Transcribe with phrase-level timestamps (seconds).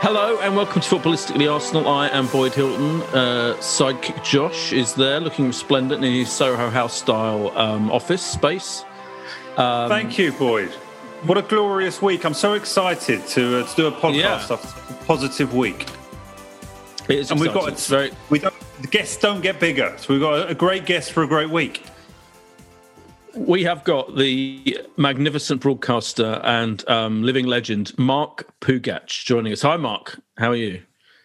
[0.00, 1.88] Hello and welcome to Footballistically Arsenal.
[1.88, 3.02] I am Boyd Hilton.
[3.14, 8.84] Uh, sidekick Josh is there, looking resplendent in his Soho House style um, office space.
[9.56, 10.70] Um, Thank you, Boyd.
[11.24, 12.24] What a glorious week!
[12.24, 14.34] I'm so excited to, uh, to do a podcast Yeah.
[14.34, 15.86] after a positive week.
[17.08, 17.68] It is And we've exciting.
[17.70, 18.12] got It's very.
[18.30, 21.26] we don't the guests don't get bigger, so we've got a great guest for a
[21.26, 21.82] great week.
[23.36, 29.60] We have got the magnificent broadcaster and um, living legend Mark Pougatch joining us.
[29.60, 30.18] Hi, Mark.
[30.38, 30.82] How are you?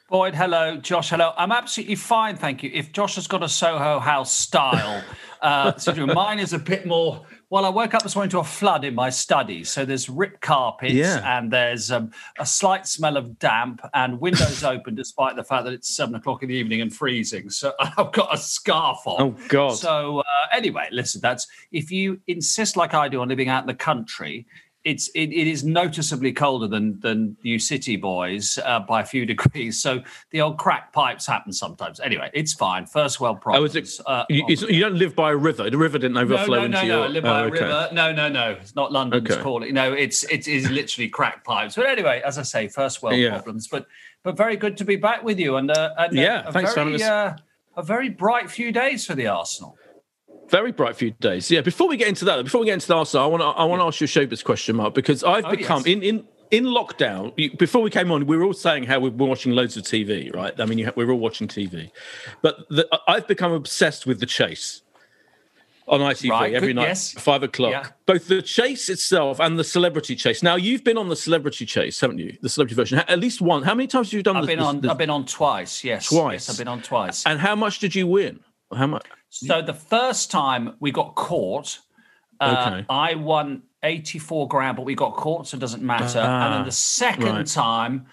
[0.10, 0.76] Boyd, hello.
[0.76, 1.32] Josh, hello.
[1.38, 2.72] I'm absolutely fine, thank you.
[2.74, 5.02] If Josh has got a Soho House style,
[5.42, 7.26] uh, situation, mine is a bit more.
[7.50, 10.42] Well, I woke up this morning to a flood in my study, so there's ripped
[10.42, 11.38] carpets Yeah.
[11.38, 15.74] and there's um, a slight smell of damp and windows open, despite the fact that
[15.74, 17.50] it's seven o'clock in the evening and freezing.
[17.50, 19.22] So I've got a scarf on.
[19.22, 19.76] Oh, God.
[19.76, 21.20] So uh, anyway, listen.
[21.22, 24.46] That's if you insist, like I do, on living out in the country.
[24.84, 29.26] It's it, it is noticeably colder than than you city boys uh, by a few
[29.34, 29.80] degrees.
[29.82, 32.00] So the old crack pipes happen sometimes.
[32.00, 32.88] Anyway, it's fine.
[32.88, 34.02] First world Oh, problems.
[34.08, 35.70] uh, you, you don't live by a river.
[35.70, 36.96] The river didn't no, overflow no, into no, your.
[36.98, 37.04] no.
[37.04, 37.62] I live by Oh, a okay.
[37.62, 37.90] river.
[37.94, 38.52] No, no, no.
[38.60, 39.42] It's not London's Okay.
[39.42, 39.74] calling.
[39.76, 41.76] No, it's it is literally crack pipes.
[41.76, 43.30] But anyway, as I say, first world Yeah.
[43.38, 43.68] problems.
[43.68, 43.86] But
[44.24, 45.58] but very good to be back with you.
[45.58, 47.02] And, uh, and Yeah, a thanks for having us.
[47.04, 47.36] Uh,
[47.78, 49.78] a very bright few days for the Arsenal.
[50.52, 51.50] Very bright few days.
[51.50, 51.62] Yeah.
[51.62, 53.64] Before we get into that, before we get into the Arsenal, I want to I
[53.64, 55.88] want to ask you a showbiz question, Mark, because I've Oh, become yes.
[55.88, 57.32] in in in lockdown.
[57.38, 59.84] you- Before we came on, we were all saying how we were watching loads of
[59.84, 60.54] TV, right?
[60.60, 61.90] I mean, you, ha- we're all watching TV,
[62.42, 64.82] but the, I've become obsessed with the chase
[65.88, 67.14] on ITV Right, every good, night, yes.
[67.14, 67.72] five o'clock.
[67.72, 67.88] Yeah.
[68.06, 70.44] Both the chase itself and the celebrity chase.
[70.44, 72.38] Now you've been on the celebrity chase, haven't you?
[72.42, 73.64] The celebrity version, at least one.
[73.64, 74.36] How many times have you done?
[74.36, 74.82] I've the, been on.
[74.82, 75.84] the- I've been on twice.
[75.86, 76.34] Yes, Twice.
[76.34, 77.26] Yes, I've been on twice.
[77.26, 78.42] and how much did you win?
[78.76, 79.06] How much?
[79.34, 81.80] So the first time we got caught,
[82.40, 82.86] uh, Okay.
[82.90, 86.20] I won 84 grand, but we got caught, so it doesn't matter.
[86.20, 87.46] and then Ah, the second right.
[87.48, 88.06] time,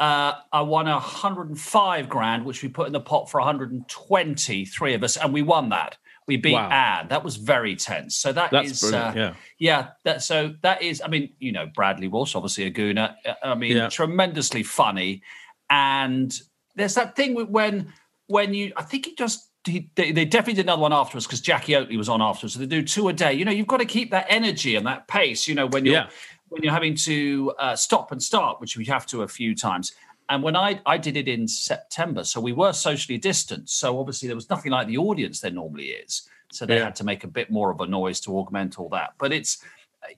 [0.00, 5.04] uh, I won 105 grand, which we put in the pot for 120, three of
[5.04, 5.96] us, and we won that.
[6.26, 6.70] We beat Wow.
[6.70, 7.08] Anne.
[7.08, 8.16] That was very tense.
[8.16, 9.34] So that That's is, uh, yeah.
[9.58, 9.88] yeah.
[10.04, 11.00] That so that is.
[11.04, 13.14] I mean, you know, Bradley Walsh, obviously a gooner.
[13.26, 13.88] uh, I mean, Yeah.
[13.90, 15.22] tremendously funny,
[15.70, 16.34] and
[16.74, 17.92] there's that thing when
[18.26, 18.72] when you.
[18.76, 19.50] I think he just.
[19.66, 22.54] He, they, they definitely did another one afterwards because Jacqui Oatley was on afterwards.
[22.54, 23.32] So they do two a day.
[23.32, 25.48] You know, you've got to keep that energy and that pace.
[25.48, 26.08] You know, when you're Yeah.
[26.50, 29.92] when you're having to uh, stop and start, which we have to a few times.
[30.28, 33.78] And when I I did it in September, so we were socially distanced.
[33.78, 36.28] So obviously there was nothing like the audience there normally is.
[36.52, 36.84] So they Yeah.
[36.84, 39.14] had to make a bit more of a noise to augment all that.
[39.18, 39.58] But it's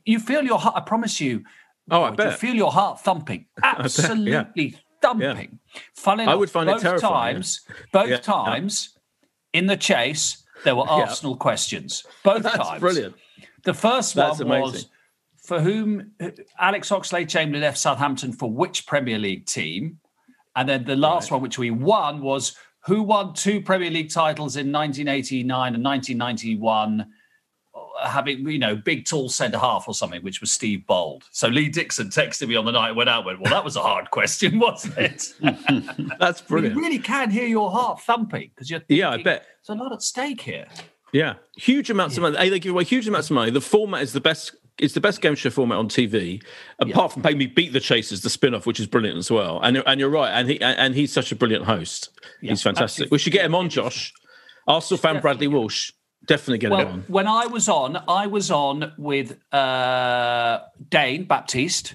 [0.04, 0.74] you feel your heart.
[0.76, 1.44] I promise you.
[1.88, 2.32] Oh, I bet.
[2.32, 3.46] You feel your heart thumping.
[3.62, 5.58] Absolutely thumping.
[5.94, 7.42] Funnily I enough, would find it terrifying, yeah.
[7.42, 7.60] times,
[7.92, 8.16] both Yeah.
[8.18, 8.95] times
[9.52, 12.04] in the chase, there were Arsenal questions.
[12.22, 12.80] Both That's times.
[12.80, 13.14] brilliant.
[13.64, 14.88] The first That's one was
[15.46, 16.10] for whom
[16.58, 19.98] Alex Oxlade Chamberlain left Southampton for which Premier League team?
[20.56, 24.56] And then the last one, which we won, was who won two Premier League titles
[24.56, 27.04] in 1989 and 1991, uh,
[28.02, 31.22] having, you know, big, tall centre half or something, which was Steve Bould.
[31.30, 33.76] So Lee Dixon texted me on the night it went out, went, well, that was
[33.76, 35.32] a hard question, wasn't it?
[36.18, 36.76] That's brilliant.
[36.76, 39.46] you really can hear your heart thumping because you're thinking, Yeah, I bet.
[39.66, 40.66] There's a lot at stake here.
[41.12, 42.50] Yeah, huge amounts of money.
[42.50, 43.50] They give away huge amounts of money.
[43.50, 46.42] The format is the best it's the best game show format on TV,
[46.78, 49.58] apart from playing me beat the Chasers, the spin-off, which is brilliant as well.
[49.62, 52.10] And and you're right, and he and he's such a brilliant host.
[52.40, 53.04] he's fantastic.
[53.04, 53.14] absolutely.
[53.14, 54.12] We should get him on, Josh.
[54.66, 55.92] Arsenal fan Bradley Walsh.
[56.26, 57.04] Definitely get Well, on.
[57.08, 61.94] when I was on, I was on with uh, Dane Baptiste,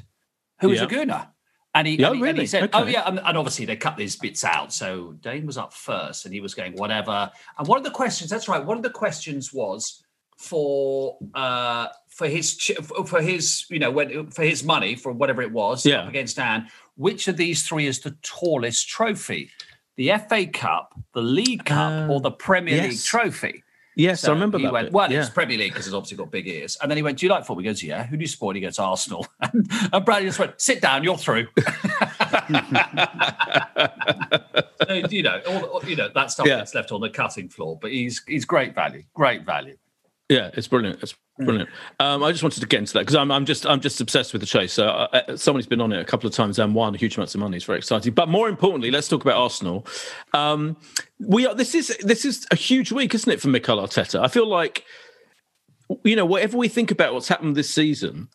[0.60, 0.86] who was Yeah.
[0.86, 1.28] a gooner.
[1.74, 2.46] And he, Yeah, and he, and he really?
[2.48, 4.74] said, "Oh yeah," and, and obviously they cut these bits out.
[4.74, 7.32] So Dane was up first, and he was going whatever.
[7.58, 8.64] And one of the questions—that's right.
[8.66, 10.04] One of the questions was
[10.38, 12.54] for uh, for his
[13.06, 16.02] for his you know when for his money for whatever it was Yeah.
[16.02, 16.68] up against Dan.
[16.96, 19.50] Which of these three is the tallest trophy?
[19.96, 23.64] The FA Cup, the League Cup, or the Premier League trophy?
[23.96, 24.74] Yes, So I remember he that.
[24.74, 24.94] Went, bit.
[24.94, 25.20] well, yeah.
[25.20, 26.78] it's Premier League because it's obviously got big ears.
[26.82, 28.56] And then he went, "Do you like football?" He goes, "Yeah." Who do you support?
[28.56, 31.48] He goes, "Arsenal." And, and Bradley just went, "Sit down, you're through."
[34.88, 36.58] so, you know, all, all- you know that stuff Yeah.
[36.58, 37.78] gets left on the cutting floor.
[37.82, 39.78] But he's he's great value, great value.
[40.32, 41.04] Yeah, it's brilliant.
[41.04, 41.70] It's brilliant.
[42.00, 44.32] Um, I just wanted to get into that because I'm, I'm just I'm just obsessed
[44.32, 44.72] with the chase.
[44.72, 47.36] So uh, uh, somebody's been on it a couple of times and won huge amounts
[47.36, 47.58] of money.
[47.58, 48.14] It's very exciting.
[48.14, 49.86] But more importantly, let's talk about Arsenal.
[50.34, 50.78] Um,
[51.20, 54.22] we are this is this is a huge week, isn't it, for Mikel Arteta?
[54.24, 54.86] I feel like
[56.06, 58.30] you know whatever we think about what's happened this season.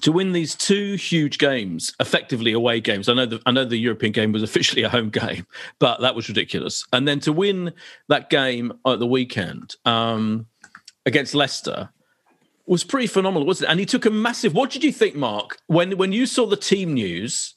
[0.00, 3.08] To win these two huge games, effectively away games.
[3.08, 5.46] I know the I know the European game was officially a home game,
[5.78, 6.84] but that was ridiculous.
[6.92, 7.72] And then to win
[8.08, 10.46] that game at the weekend, um,
[11.06, 11.90] against Leicester
[12.66, 13.70] was pretty phenomenal, wasn't it?
[13.70, 14.54] And he took a massive.
[14.54, 17.54] What did you think, Mark, when when you saw the team news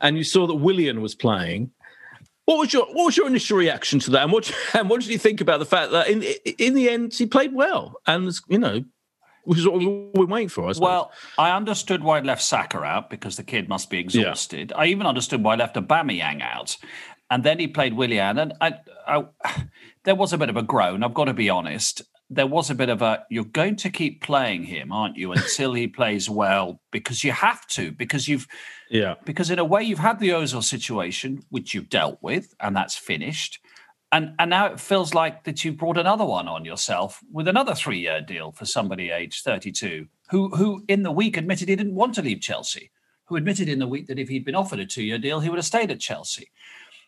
[0.00, 1.70] and you saw that Willian was playing?
[2.44, 4.22] What was your what was your initial reaction to that?
[4.22, 6.22] And what and what did you think about the fact that in
[6.58, 8.84] in the end he played well and you know
[9.46, 10.68] which is what we we're waiting for?
[10.68, 10.80] I suppose.
[10.80, 14.72] Well, I understood why he left Saka out because the kid must be exhausted.
[14.76, 16.76] I even understood why he left Aubameyang out,
[17.30, 18.38] and then he played Willian.
[18.38, 18.74] And I,
[19.06, 19.24] I,
[20.04, 21.04] there was a bit of a groan.
[21.04, 22.02] I've got to be honest.
[22.28, 25.72] There was a bit of a you're going to keep playing him, aren't you, until
[25.72, 28.46] he plays well because you have to because you've
[28.90, 32.74] yeah, because in a way you've had the Ozil situation which you've dealt with and
[32.74, 33.60] that's finished.
[34.12, 37.74] And and now it feels like that you brought another one on yourself with another
[37.74, 41.94] three year deal for somebody aged 32 who who in the week admitted he didn't
[41.94, 42.90] want to leave Chelsea,
[43.26, 45.48] who admitted in the week that if he'd been offered a two year deal, he
[45.48, 46.50] would have stayed at Chelsea.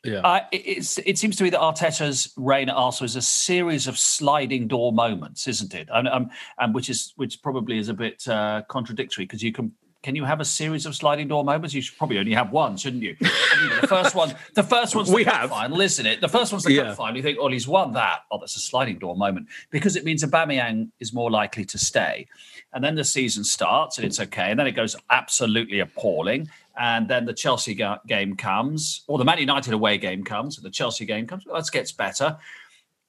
[0.05, 3.23] Yeah, Uh, it, it's, it seems to me that Arteta's reign at Arsenal is a
[3.23, 5.89] series of sliding door moments, isn't it?
[5.93, 9.73] And, um, and which is which probably is a bit uh, contradictory because you can
[10.01, 11.75] can you have a series of sliding door moments?
[11.75, 13.17] You should probably only have one, shouldn't you?
[13.21, 15.51] You know, the first one, the first one's the We have.
[15.51, 16.21] final, isn't it?
[16.21, 16.83] The first one's the Yeah.
[16.85, 17.17] cup final.
[17.17, 18.21] You think, oh, he's won that.
[18.31, 22.29] Oh, that's a sliding door moment because it means Aubameyang is more likely to stay.
[22.73, 24.51] And then the season starts and it's okay.
[24.53, 26.49] And then it goes absolutely appalling.
[26.79, 30.65] And then the Chelsea ga- game comes, or the Man United away game comes, and
[30.65, 31.45] the Chelsea game comes.
[31.45, 32.39] Well, that gets better.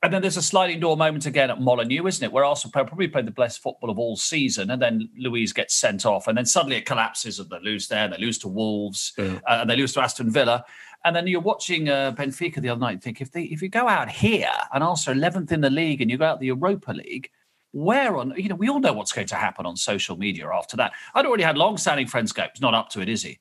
[0.02, 2.32] And then there's a sliding door moment again at Molineux, isn't it?
[2.32, 6.06] Where Arsenal probably played the best football of all season, and then Luiz gets sent
[6.06, 9.14] off, and then suddenly it collapses, and they lose there, and they lose to Wolves,
[9.18, 10.64] uh, and they lose to Aston Villa,
[11.04, 12.94] and then you're watching uh, Benfica the other night.
[12.94, 16.02] And think if they if you go out here and Arsenal 11th in the league,
[16.02, 17.30] and you go out the Europa League,
[17.72, 20.78] where on you know we all know what's going to happen on social media after
[20.78, 20.94] that.
[21.14, 23.40] I'd already had long-standing friends go, he's not up to it, is he?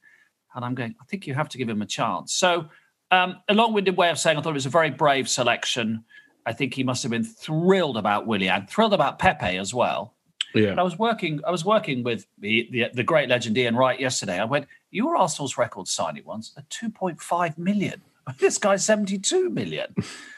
[0.54, 2.32] And I'm going, I think you have to give him a chance.
[2.34, 2.68] So,
[3.10, 6.04] um, a long-winded way of saying, I thought it was a very brave selection.
[6.44, 10.14] I think he must have been thrilled about Willian, thrilled about Pepe as well.
[10.54, 10.68] yeah.
[10.68, 13.98] And I was working, I was working with the, the the great legend Ian Wright
[14.00, 14.38] yesterday.
[14.38, 18.02] I went, "You were Arsenal's record signing once at 2.5 million.
[18.38, 19.94] This guy's seventy two million.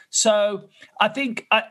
[0.09, 1.63] So I think I,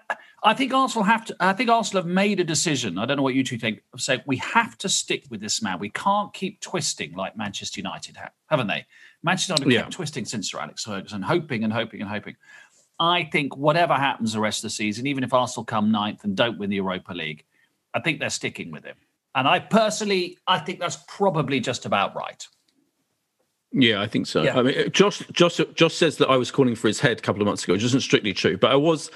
[0.43, 1.37] I think Arsenal have to.
[1.39, 2.99] I think Arsenal have made a decision.
[2.99, 3.83] I don't know what you two think.
[3.93, 5.79] Of saying we have to stick with this man.
[5.79, 8.87] We can't keep twisting like Manchester United have, haven't they?
[9.23, 9.83] Manchester United Yeah.
[9.83, 12.37] kept twisting since Sir Alex Ferguson, hoping and hoping and hoping.
[12.99, 16.37] I think whatever happens the rest of the season, even if Arsenal come ninth and
[16.37, 17.45] don't win the Europa League,
[17.95, 18.97] I think they're sticking with him.
[19.35, 22.47] And I personally, I think that's probably just about right.
[23.73, 24.43] Yeah, I think so.
[24.43, 24.59] Yeah.
[24.59, 27.41] I mean, Josh, Josh, Josh says that I was calling for his head a couple
[27.41, 28.57] of months ago, which isn't strictly true.
[28.57, 29.11] But I was,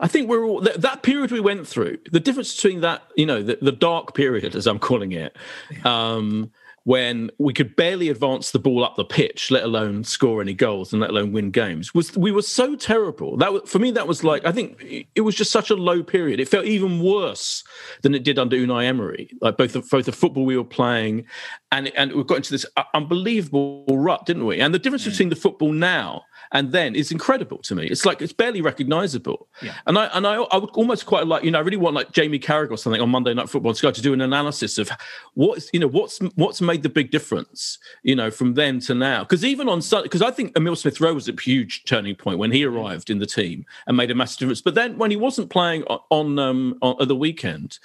[0.00, 1.98] I think we're all that, that period we went through.
[2.10, 5.36] The difference between that, you know, the, the dark period, as I'm calling it,
[5.84, 6.50] um,
[6.90, 10.92] when we could barely advance the ball up the pitch, let alone score any goals
[10.92, 13.36] and let alone win games, was we were so terrible.
[13.36, 16.02] That was, for me, that was like I think it was just such a low
[16.02, 16.40] period.
[16.40, 17.62] It felt even worse
[18.02, 19.30] than it did under Unai Emery.
[19.40, 21.26] Like both the, both the football we were playing,
[21.70, 24.58] and and we got into this uh, unbelievable rut, didn't we?
[24.58, 25.10] And the difference hmm.
[25.10, 27.86] between the football now and then is incredible to me.
[27.86, 29.48] It's like it's barely recognisable.
[29.62, 29.74] Yeah.
[29.86, 32.12] And I and I, I would almost quite like you know I really want like
[32.12, 34.90] Jamie Carragher or something on Monday Night Football to go to do an analysis of
[35.34, 39.22] what's you know what's what's made the big difference you know from then to now
[39.22, 42.38] because even on Sunday because I think Emil Smith Rowe was a huge turning point
[42.38, 44.60] when he arrived in the team and made a massive difference.
[44.60, 47.78] But then when he wasn't playing on on, um, on at the weekend.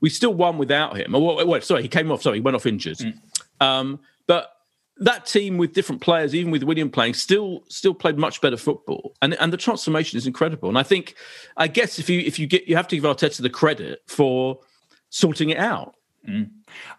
[0.00, 1.14] we still won without him.
[1.14, 2.22] Oh, well, sorry, he came off.
[2.22, 2.98] Sorry, he went off injured.
[2.98, 3.18] Mm.
[3.60, 4.53] Um, but
[4.98, 9.14] that team with different players, even with Willian playing, still still played much better football,
[9.22, 10.68] and and the transformation is incredible.
[10.68, 11.16] And I think,
[11.56, 14.60] I guess if you if you get you have to give Arteta the credit for
[15.10, 15.96] sorting it out.
[16.28, 16.50] Mm.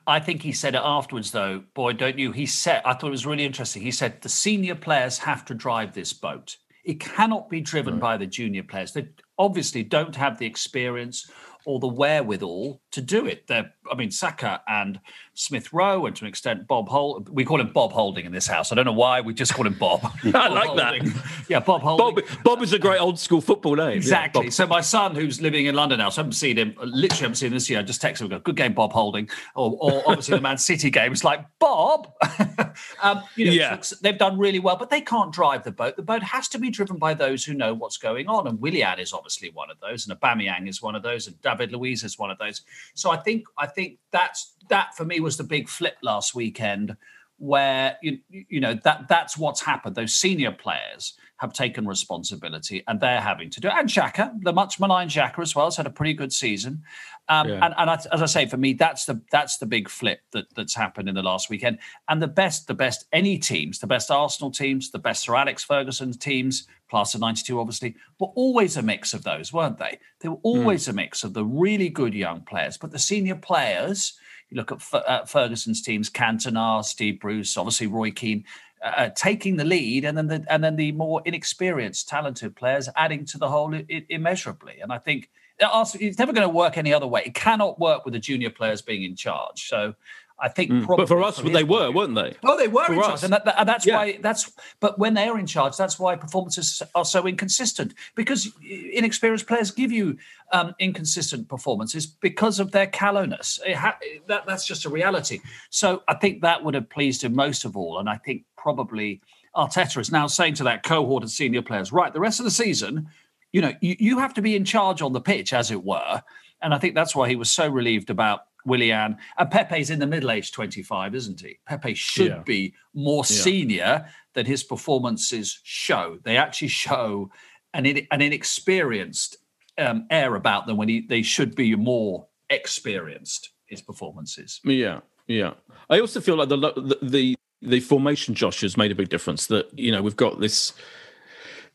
[0.05, 1.63] I think he said it afterwards, though.
[1.73, 2.31] Boy, don't you?
[2.31, 3.81] He said, I thought it was really interesting.
[3.81, 6.57] He said the senior players have to drive this boat.
[6.83, 8.01] It cannot be driven right.
[8.01, 8.93] by the junior players.
[8.93, 9.07] They
[9.39, 11.29] obviously don't have the experience
[11.65, 13.47] or the wherewithal to do it.
[13.47, 14.99] They're, I mean, Saka and
[15.33, 17.33] Smith Rowe, and to an extent, Bob Holding.
[17.33, 18.71] We call him Bob Holding in this house.
[18.71, 19.99] I don't know why we just call him Bob.
[20.33, 21.09] I like Holding.
[21.09, 21.45] that.
[21.49, 22.25] Yeah, Bob Holding.
[22.25, 23.97] Bob, Bob is a great old school football name.
[23.97, 24.45] Exactly.
[24.45, 26.73] Yeah, so my son, who's living in London now, so I haven't seen him.
[26.81, 27.79] Literally, I haven't seen him this year.
[27.79, 30.89] I just texted him, go, "Good game, Bob Holding," or, or obviously the Man City
[30.89, 31.11] game.
[31.11, 32.13] It's like Bob.
[33.03, 33.81] um, you know, yeah.
[34.01, 35.97] they've done really well, but they can't drive the boat.
[35.97, 38.99] The boat has to be driven by those who know what's going on, and Willian
[38.99, 42.17] is obviously one of those, and Aubameyang is one of those, and David Luiz is
[42.17, 42.61] one of those.
[42.93, 46.95] So I think I think that's that for me was the big flip last weekend,
[47.37, 49.95] where you you know that that's what's happened.
[49.95, 53.73] Those senior players have taken responsibility and they're having to do it.
[53.75, 56.83] And Xhaka, the much maligned Xhaka as well, has had a pretty good season.
[57.27, 57.65] Um, yeah.
[57.65, 60.45] And, and I, as I say, for me, that's the that's the big flip that
[60.55, 61.79] that's happened in the last weekend.
[62.07, 65.63] And the best, the best any teams, the best Arsenal teams, the best Sir Alex
[65.63, 69.99] Ferguson teams, class of '92, obviously, were always a mix of those, weren't they?
[70.19, 70.41] They were hmm.
[70.45, 70.89] always mm.
[70.89, 74.17] a mix of the really good young players, but the senior players.
[74.51, 78.45] You look at uh, Ferguson's teams: Cantona, Steve Bruce, obviously Roy Keane.
[78.85, 82.87] Uh, uh, taking the lead, and then the and then the more inexperienced, talented players
[82.95, 84.79] adding to the whole I- immeasurably.
[84.79, 87.23] And I think it's never going to work any other way.
[87.25, 89.67] It cannot work with the junior players being in charge.
[89.67, 89.95] So
[90.37, 90.85] I think, mm.
[90.97, 92.35] but for us, they were, weren't they?
[92.43, 93.05] Oh, they were for in us.
[93.05, 93.95] charge, and, that, and that's yeah.
[93.95, 94.19] why.
[94.21, 94.51] That's
[94.81, 99.71] but when they are in charge, that's why performances are so inconsistent because inexperienced players
[99.71, 100.17] give you
[100.51, 103.61] um, inconsistent performances because of their callowness.
[103.65, 105.39] Ha- that, that's just a reality.
[105.69, 109.21] So I think that would have pleased him most of all, and I think probably
[109.55, 112.51] Arteta is now saying to that cohort of senior players, right, the rest of the
[112.51, 113.07] season,
[113.53, 116.21] you know, you, you have to be in charge on the pitch, as it were.
[116.61, 119.17] And I think that's why he was so relieved about Willian.
[119.37, 121.59] And Pepe's in the middle age 25, isn't he?
[121.65, 122.43] Pepe should yeah.
[122.45, 123.35] be more yeah.
[123.35, 126.19] senior than his performances show.
[126.23, 127.31] They actually show
[127.73, 129.37] an, an inexperienced
[129.77, 134.61] um, air about them when he, they should be more experienced, his performances.
[134.63, 135.53] Yeah, yeah.
[135.89, 139.47] I also feel like the, the, the, the formation, Josh, has made a big difference.
[139.47, 140.73] That, you know, we've got this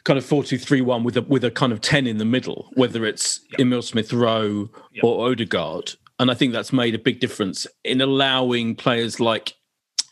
[0.05, 3.41] kind of 4-2-3-1 with a with a kind of 10 in the middle whether it's
[3.51, 3.61] yep.
[3.61, 5.05] Emil Smith Rowe yep.
[5.05, 9.55] or Odegaard and I think that's made a big difference in allowing players like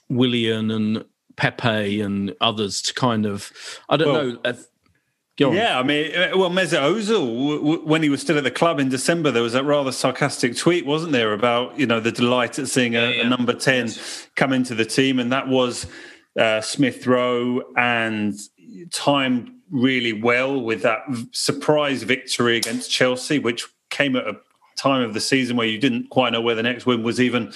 [0.08, 1.04] Willian and
[1.36, 3.52] Pepe and others to kind of,
[3.90, 4.38] I don't well, know.
[4.42, 4.54] Uh,
[5.36, 8.88] yeah, I mean, uh, well, Mesut Ozil, when he was still at the club in
[8.88, 12.66] December, there was that rather sarcastic tweet, wasn't there, about you know the delight at
[12.66, 13.26] seeing a, yeah, yeah.
[13.26, 14.26] a number ten yes.
[14.34, 15.86] come into the team, and that was
[16.36, 18.34] uh, Smith Rowe and
[18.90, 24.34] timed really well with that surprise victory against Chelsea, which came at a
[24.78, 27.52] time of the season where you didn't quite know where the next win was even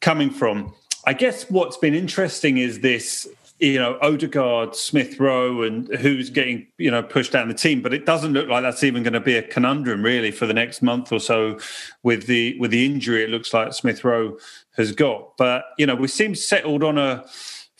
[0.00, 0.74] coming from.
[1.06, 3.26] I guess what's been interesting is this,
[3.58, 7.82] you know, Odegaard, Smith Rowe, and who's getting, you know, pushed down the team.
[7.82, 10.54] But it doesn't look like that's even going to be a conundrum really for the
[10.54, 11.58] next month or so
[12.02, 14.36] with the with the injury it looks like Smith Rowe
[14.76, 15.36] has got.
[15.36, 17.24] But you know, we seem settled on a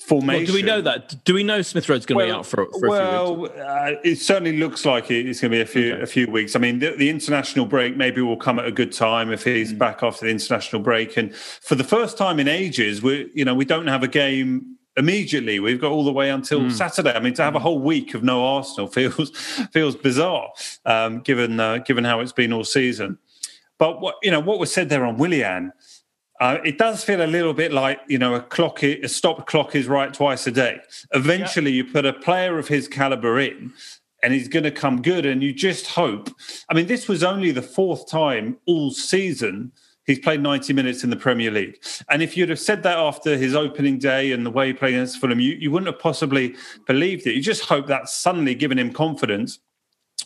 [0.02, 0.42] formation.
[0.42, 1.24] Well, do we know that?
[1.24, 3.42] Do we know Smith Rowe's going to well, be out for, for well, a few
[3.42, 3.58] weeks?
[3.58, 6.02] Uh, it certainly looks like it's going to be a few okay.
[6.02, 6.56] a few weeks.
[6.56, 9.72] I mean, the, the, international break maybe will come at a good time if he's
[9.72, 9.78] mm.
[9.78, 11.16] back after the international break.
[11.16, 14.76] And for the first time in ages, we you know we don't have a game
[14.96, 15.60] immediately.
[15.60, 16.72] We've got all the way until mm.
[16.72, 17.12] Saturday.
[17.14, 19.30] I mean, to have a whole week of no Arsenal feels
[19.72, 20.50] feels bizarre,
[20.84, 23.18] um, given uh, given how it's been all season.
[23.78, 25.72] But what you know, what was said there on Willian
[26.42, 29.76] uh, it does feel a little bit like you know a clock, a stop clock
[29.76, 30.80] is right twice a day.
[31.12, 33.72] Eventually, you put a player of his caliber in,
[34.24, 35.24] and he's going to come good.
[35.24, 36.30] And you just hope.
[36.68, 39.70] I mean, this was only the fourth time all season
[40.04, 41.80] he's played 90 minutes in the Premier League.
[42.10, 44.94] And if you'd have said that after his opening day and the way he played
[44.94, 46.56] against Fulham, you, you wouldn't have possibly
[46.88, 47.36] believed it.
[47.36, 49.60] You just hope that's suddenly given him confidence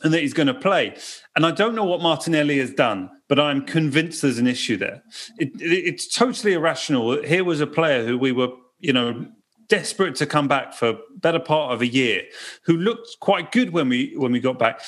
[0.03, 0.97] and that he's going to play.
[1.35, 5.03] And I don't know what Martinelli has done, but I'm convinced there's an issue there.
[5.39, 7.23] It, it, it's totally irrational.
[7.23, 8.51] Here was a player who we were,
[8.81, 9.27] you know,
[9.69, 12.23] desperate to come back for better part of a year,
[12.63, 14.81] who looked quite good when we when we got back.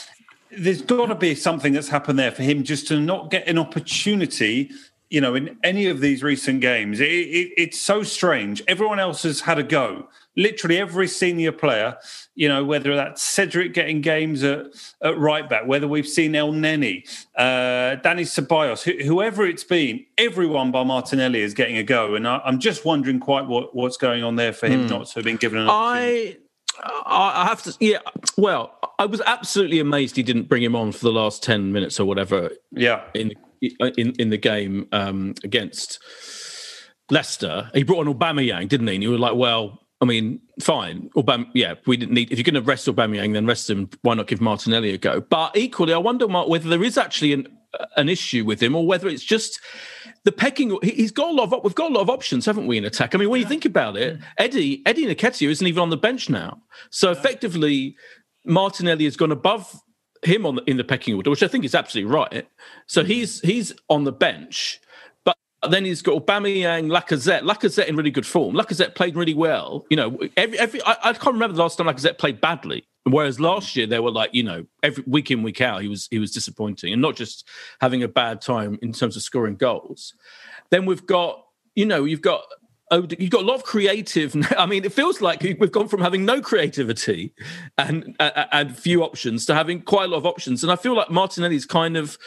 [0.50, 3.58] There's got to be something that's happened there for him just to not get an
[3.58, 4.70] opportunity
[5.10, 8.62] you know, in any of these recent games, it, it, it's so strange.
[8.68, 10.08] Everyone else has had a go.
[10.38, 11.96] Literally every senior player,
[12.34, 14.66] you know, whether that's Cedric getting games at,
[15.02, 17.02] at right back, whether we've seen Elneny,
[17.36, 22.14] uh, Danny Ceballos, wh- whoever it's been, everyone by Martinelli is getting a go.
[22.14, 24.90] And I, am just wondering quite what, what's going on there for him mm.
[24.90, 26.36] not to have been given an I,
[27.06, 27.98] I have to, yeah.
[28.36, 31.98] Well, I was absolutely amazed he didn't bring him on for the last ten minutes
[31.98, 32.50] or whatever.
[32.72, 33.32] Yeah, in
[33.96, 36.00] in in the game um, against
[37.10, 38.94] Leicester, he brought on Aubameyang, didn't he?
[38.94, 41.10] And you were like, well, I mean, fine.
[41.16, 42.30] Aubame- yeah, we didn't need.
[42.30, 43.90] If you're going to rest Aubameyang, then rest him.
[44.02, 45.20] Why not give Martinelli a go?
[45.20, 48.76] But equally, I wonder Mark, whether there is actually an uh, an issue with him,
[48.76, 49.60] or whether it's just
[50.24, 50.78] the pecking.
[50.82, 51.64] He's got a lot of.
[51.64, 53.14] We've got a lot of options, haven't we, in attack?
[53.14, 56.30] I mean, when you think about it, Eddie Eddie Nketiah isn't even on the bench
[56.30, 56.62] now.
[56.90, 57.96] So effectively,
[58.44, 59.82] Martinelli has gone above
[60.22, 62.48] him on the, in the pecking order, which I think is absolutely right.
[62.86, 63.06] So mm.
[63.06, 64.80] he's he's on the bench,
[65.68, 67.42] then he's got Aubameyang, Lacazette.
[67.42, 68.54] Lacazette in really good form.
[68.54, 69.86] Lacazette played really well.
[69.90, 72.86] You know, every every I, I can't remember the last time Lacazette played badly.
[73.04, 76.08] Whereas last year they were like, you know, every week in week out he was
[76.10, 77.48] he was disappointing, and not just
[77.80, 80.14] having a bad time in terms of scoring goals.
[80.70, 81.44] Then we've got
[81.74, 82.42] you know you've got
[82.90, 84.36] oh, you've got a lot of creative.
[84.58, 87.34] I mean, it feels like we've gone from having no creativity
[87.76, 90.62] and and few options to having quite a lot of options.
[90.62, 92.18] And I feel like Martinelli's kind of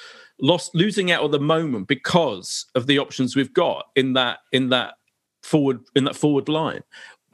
[0.41, 4.69] lost, losing out at the moment because of the options we've got in that in
[4.69, 4.95] that
[5.43, 6.81] forward in that forward line.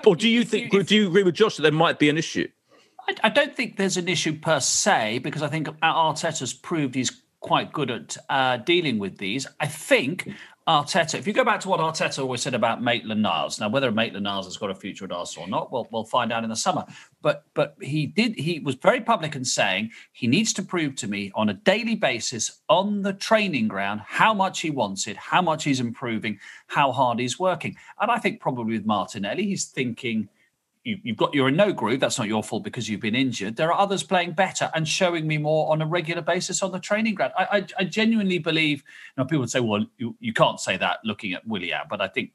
[0.06, 0.72] Or do you think?
[0.72, 2.48] Do you agree with Josh that there might be an issue?
[3.24, 7.72] I, don't think there's an issue per se because I think Arteta's proved he's quite
[7.72, 9.48] good at uh, dealing with these.
[9.62, 10.30] I think
[10.68, 13.90] Arteta, if you go back to what Arteta always said about Maitland Niles, now whether
[13.90, 16.50] Maitland Niles has got a future at Arsenal or not, we'll, we'll find out in
[16.50, 16.86] the summer.
[17.22, 21.08] But but he did he was very public in saying he needs to prove to
[21.08, 25.42] me on a daily basis on the training ground how much he wants it, how
[25.42, 27.78] much he's improving, how hard he's working.
[28.02, 30.28] And I think probably with Martinelli, he's thinking
[30.88, 32.00] you, have got you're in no groove.
[32.00, 33.58] That's not your fault because you've been injured.
[33.58, 36.80] There are others playing better and showing me more on a regular basis on the
[36.80, 37.34] training ground.
[37.38, 38.84] I, I, I genuinely believe.
[39.18, 42.08] You people would say, "Well, you, you can't say that looking at Willian," but I
[42.08, 42.32] think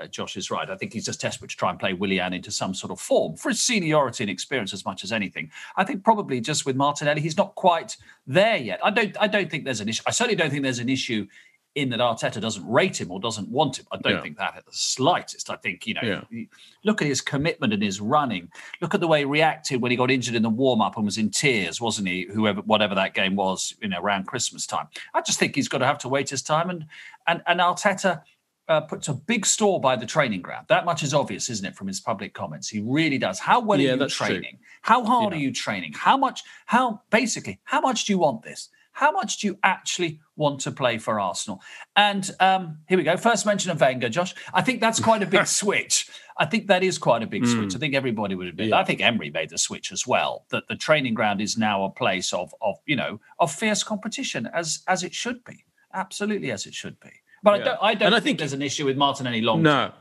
[0.00, 0.68] uh, Josh is right.
[0.68, 3.36] I think he's just desperate to try and play Willian into some sort of form
[3.36, 5.50] for his seniority and experience as much as anything.
[5.76, 7.96] I think probably just with Martinelli, he's not quite
[8.26, 8.80] there yet.
[8.82, 9.16] I don't.
[9.20, 10.02] I don't think there's an issue.
[10.06, 11.26] I certainly don't think there's an issue
[11.74, 13.86] in that Arteta doesn't rate him or doesn't want him.
[13.90, 14.22] I don't yeah.
[14.22, 15.48] think that at the slightest.
[15.48, 16.44] I think, you know, yeah.
[16.84, 18.50] look at his commitment and his running.
[18.80, 21.04] Look at the way he reacted when he got injured in the warm up and
[21.04, 22.28] was in tears, wasn't he?
[22.32, 24.86] Whoever, whatever that game was, you know, around Christmas time.
[25.14, 26.68] I just think he's got to have to wait his time.
[26.68, 26.86] And,
[27.26, 28.22] and, and Arteta,
[28.68, 30.66] uh, puts a big store by the training ground.
[30.68, 32.68] That much is obvious, isn't it, from his public comments?
[32.68, 33.38] He really does.
[33.38, 34.42] How well yeah, are you training?
[34.42, 34.58] True.
[34.82, 35.38] How hard yeah.
[35.38, 35.92] are you training?
[35.94, 36.42] How much?
[36.66, 37.60] How basically?
[37.64, 38.68] How much do you want this?
[38.92, 41.60] How much do you actually want to play for Arsenal?
[41.96, 43.16] And um, here we go.
[43.16, 44.34] First mention of Wenger, Josh.
[44.52, 46.10] I think that's quite a big switch.
[46.38, 47.52] I think that is quite a big mm.
[47.52, 47.74] switch.
[47.74, 48.68] I think everybody would admit.
[48.68, 48.78] Yeah.
[48.78, 50.46] I think Emery made the switch as well.
[50.50, 54.48] That the training ground is now a place of of you know of fierce competition
[54.52, 55.64] as as it should be.
[55.94, 57.10] Absolutely as it should be.
[57.42, 57.76] But yeah.
[57.80, 58.06] I don't.
[58.06, 59.62] I don't think, think, there's an issue with Martinelli long.
[59.62, 59.92] No.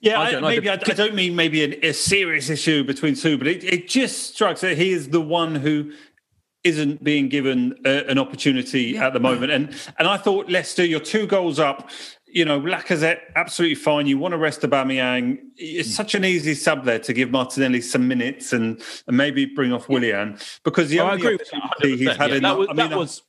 [0.00, 3.36] Yeah, I I, maybe I, I, don't mean maybe an, a serious issue between two,
[3.36, 5.92] but it, it just strikes that he is the one who
[6.64, 9.06] isn't being given a, an opportunity yeah.
[9.06, 9.52] at the moment.
[9.52, 11.90] And and I thought Leicester, you're two goals up.
[12.32, 14.06] You know, Lacazette, absolutely fine.
[14.06, 15.38] You want to rest Aubameyang.
[15.56, 15.92] It's mm.
[15.92, 19.88] such an easy sub there to give Martinelli some minutes and, and maybe bring off
[19.88, 22.96] Willian because the oh, only opportunity he's had yeah, in that was, I mean, that
[22.96, 23.22] was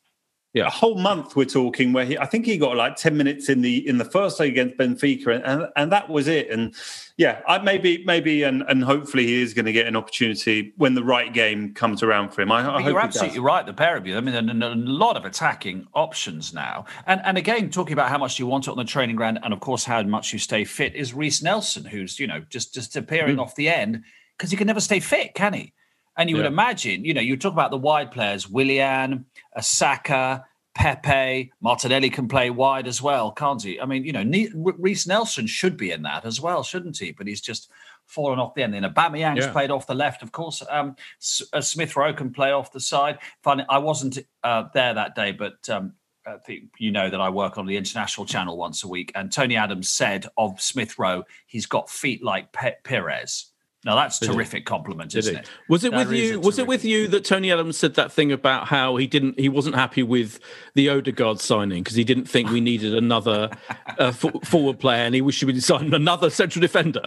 [0.53, 0.67] yeah.
[0.67, 3.61] a whole month we're talking where he I think he got like 10 minutes in
[3.61, 6.49] the in the first leg against Benfica and, and, and that was it.
[6.49, 6.73] And
[7.17, 10.93] yeah I maybe maybe and and hopefully he is going to get an opportunity when
[10.93, 12.51] the right game comes around for him.
[12.51, 14.17] I, I, you're absolutely right the pair of you.
[14.17, 16.85] I mean a, a lot of attacking options now.
[17.05, 19.53] And and again talking about how much you want it on the training ground and
[19.53, 22.95] of course how much you stay fit is Reiss Nelson who's you know just just
[22.95, 23.41] appearing mm.
[23.41, 24.03] off the end
[24.37, 25.73] because he can never stay fit can he
[26.21, 26.43] and you yeah.
[26.43, 29.25] would imagine, you know, you talk about the wide players, Willian,
[29.59, 33.81] Saka, Pepe, Martinelli can play wide as well, can't he?
[33.81, 34.23] I mean, you know,
[34.77, 37.11] Reiss Nelson should be in that as well, shouldn't he?
[37.11, 37.71] But he's just
[38.05, 38.75] fallen off the end.
[38.75, 39.51] Then Aubameyang's yeah.
[39.51, 40.61] played off the left, of course.
[40.69, 40.95] Um,
[41.53, 43.17] uh, Smith Rowe can play off the side.
[43.41, 45.93] Funny, I wasn't uh, there that day, but um,
[46.27, 49.11] I think you know that I work on the international channel once a week.
[49.15, 53.50] And Tony Adams said of Smith Rowe, he's got feet like Pe- Pires.
[53.83, 55.49] Now that's terrific compliment, isn't it?
[55.67, 56.39] Was it that with you?
[56.39, 59.49] Was it with you that Tony Adams said that thing about how he didn't, he
[59.49, 60.39] wasn't happy with
[60.75, 63.49] the Odegaard signing because he didn't think we needed another
[63.97, 67.01] uh, forward player, and he wished we would sign another central defender.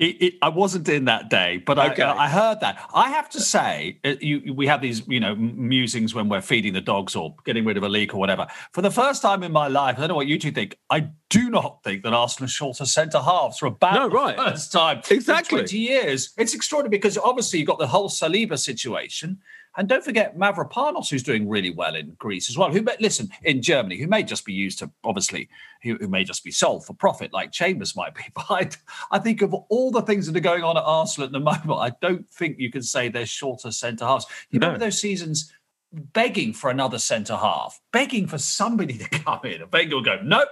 [0.00, 2.02] I wasn't in that day, but okay.
[2.02, 2.88] I, I, heard that.
[2.94, 6.72] I have to say, uh, you, we have these, you know, musings when we're feeding
[6.72, 8.46] the dogs or getting rid of a leak or whatever.
[8.72, 10.78] For the first time in my life, I don't know what you two think.
[10.88, 14.36] I do not think that Arsenal short of centre halves for about no, right.
[14.38, 15.58] the first time exactly.
[15.58, 16.32] in 20 years.
[16.38, 19.38] It's extraordinary because obviously you've got the whole Saliba situation.
[19.76, 22.72] And don't forget Mavropanos, who's doing really well in Greece as well.
[22.72, 25.48] Who, may, listen, in Germany, who may just be used to, obviously,
[25.82, 28.22] who, who may just be sold for profit, like Chambers might be.
[28.34, 31.32] But I, I, think of all the things that are going on at Arsenal at
[31.32, 34.26] the moment, I don't think you can say they're shorter centre halves.
[34.50, 34.66] You no.
[34.66, 35.52] remember those seasons
[35.92, 39.62] begging for another centre half, begging for somebody to come in.
[39.62, 40.48] And Wenger will go, nope,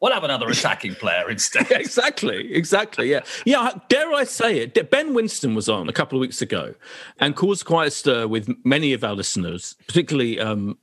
[0.00, 1.70] we'll have another attacking player instead.
[1.70, 3.10] exactly, exactly.
[3.10, 3.20] Yeah.
[3.44, 4.90] Yeah, dare I say it?
[4.90, 6.74] Ben Winston was on a couple of weeks ago
[7.18, 10.78] and caused quite a stir with many of our listeners, particularly um,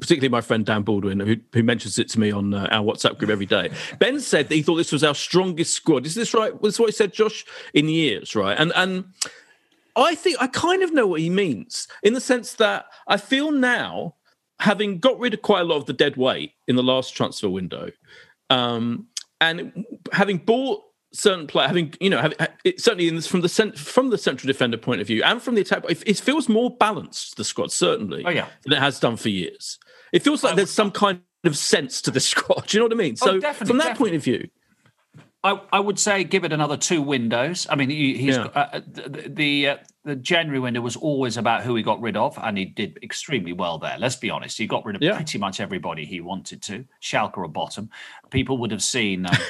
[0.00, 3.18] particularly my friend Dan Baldwin, who, who mentions it to me on uh, our WhatsApp
[3.18, 3.70] group every day.
[3.98, 6.06] Ben said that he thought this was our strongest squad.
[6.06, 6.60] Is this right?
[6.60, 7.44] Was what he said, Josh?
[7.72, 8.58] In years, right?
[8.58, 9.04] And and
[9.96, 13.50] I think I kind of know what he means in the sense that I feel
[13.50, 14.14] now,
[14.60, 17.48] having got rid of quite a lot of the dead weight in the last transfer
[17.48, 17.90] window,
[18.50, 19.06] um,
[19.40, 20.82] and having bought
[21.12, 24.46] certain player, having you know, having, it, certainly this, from the cent, from the central
[24.46, 27.36] defender point of view, and from the attack, it, it feels more balanced.
[27.36, 28.48] The squad certainly, oh, yeah.
[28.64, 29.78] than it has done for years.
[30.12, 32.66] It feels like I there's would, some kind of sense to the squad.
[32.66, 33.16] Do you know what I mean?
[33.22, 33.94] Oh, so from that definitely.
[33.94, 34.48] point of view,
[35.46, 37.66] I, I, would say give it another two windows.
[37.70, 38.46] I mean, he, he's yeah.
[38.46, 42.36] uh, the the, uh, the, January window was always about who he got rid of,
[42.42, 43.96] and he did extremely well there.
[43.98, 45.14] Let's be honest, he got rid of yeah.
[45.14, 46.84] pretty much everybody he wanted to.
[47.00, 47.90] Schalke or bottom.
[48.30, 49.26] People would have seen.
[49.26, 49.36] Uh,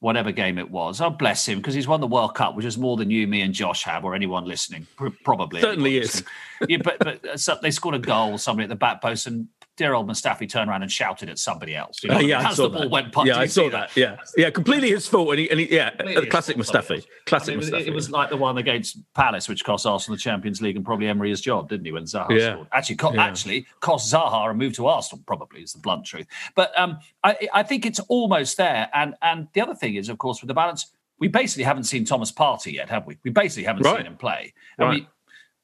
[0.00, 1.00] whatever game it was.
[1.00, 3.40] Oh, bless him, because he's won the World Cup, which is more than you, me,
[3.40, 4.86] and Josh have, or anyone listening.
[5.24, 5.60] Probably.
[5.60, 6.22] Certainly is.
[6.68, 9.48] yeah, but, but uh, so they scored a goal, somebody at the back post, and
[9.78, 12.02] dear old Mustafi turned around and shouted at somebody else.
[12.02, 12.90] You know, uh, yeah, I saw the ball that.
[12.90, 13.90] went Yeah, I saw that?
[13.94, 13.96] that.
[13.96, 15.30] Yeah, yeah, completely his fault.
[15.30, 15.90] And he, and he yeah,
[16.28, 17.06] classic Mustafi.
[17.24, 17.86] Classic I mean, Mustafi.
[17.86, 21.06] It, was like the one against Palace, which cost Arsenal the Champions League and probably
[21.06, 21.92] Emery his job, didn't he?
[21.92, 22.52] When Zaha yeah.
[22.52, 23.24] scored, actually, co- yeah.
[23.24, 25.22] actually cost Zaha a move to Arsenal.
[25.26, 26.26] Probably is the blunt truth.
[26.54, 28.90] But um, I, I think it's almost there.
[28.92, 32.04] And and the other thing is, of course, with the balance we basically haven't seen
[32.04, 33.18] Thomas Partey yet, have we?
[33.24, 33.96] We basically haven't right.
[33.96, 34.54] seen him play.
[34.78, 35.00] Right.
[35.00, 35.08] we,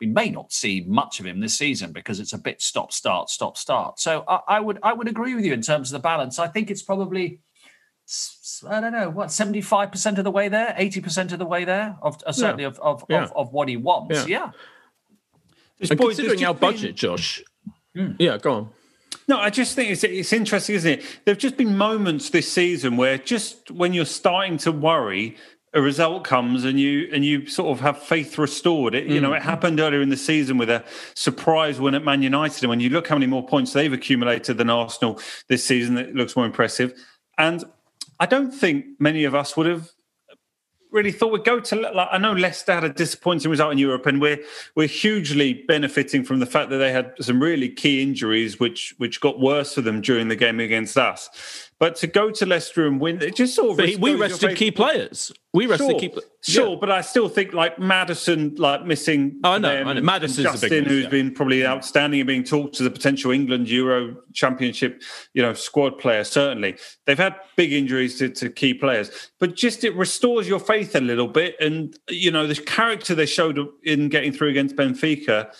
[0.04, 3.30] we may not see much of him this season because it's a bit stop start
[3.30, 3.98] stop start.
[3.98, 6.38] So I, I would I would agree with you in terms of the balance.
[6.38, 7.40] I think it's probably
[8.68, 11.46] I don't know what seventy five percent of the way there, eighty percent of the
[11.46, 12.68] way there of uh, certainly yeah.
[12.68, 13.24] of of, yeah.
[13.24, 14.28] of, of what he wants.
[14.28, 14.50] Yeah.
[15.80, 15.88] yeah.
[15.90, 17.42] And considering our budget, Josh.
[17.96, 18.16] Mm.
[18.18, 18.70] Yeah, go on.
[19.26, 21.20] No, I just think it's it's interesting, isn't it?
[21.24, 25.36] There've just been moments this season where just when you're starting to worry
[25.74, 28.94] a result comes and you and you sort of have faith restored.
[28.94, 29.14] It, mm.
[29.14, 29.42] You know, it mm.
[29.42, 30.84] happened earlier in the season with a
[31.14, 34.56] surprise win at Man United, and when you look how many more points they've accumulated
[34.56, 36.94] than Arsenal this season, it looks more impressive.
[37.36, 37.64] And
[38.20, 39.90] I don't think many of us would have
[40.94, 41.76] really thought we'd go to.
[41.76, 44.38] Like, I know Leicester had a disappointing result in Europe, and we're
[44.76, 49.20] we're hugely benefiting from the fact that they had some really key injuries, which which
[49.20, 51.28] got worse for them during the game against us.
[51.84, 54.00] But to go to Leicester and win, it just sort of.
[54.00, 55.30] we rested key players.
[55.52, 56.14] We rested sure, key.
[56.40, 56.76] Sure, yeah.
[56.80, 59.38] but I still think like Maddison, like missing.
[59.44, 59.68] Oh, I know.
[59.68, 60.00] I know.
[60.00, 61.10] Maddison's Justin, big who's yeah.
[61.10, 65.02] been probably outstanding and being talked to the potential England Euro Championship,
[65.34, 66.24] you know, squad player.
[66.24, 70.94] Certainly, they've had big injuries to, to key players, but just it restores your faith
[70.94, 75.52] a little bit, and you know the character they showed in getting through against Benfica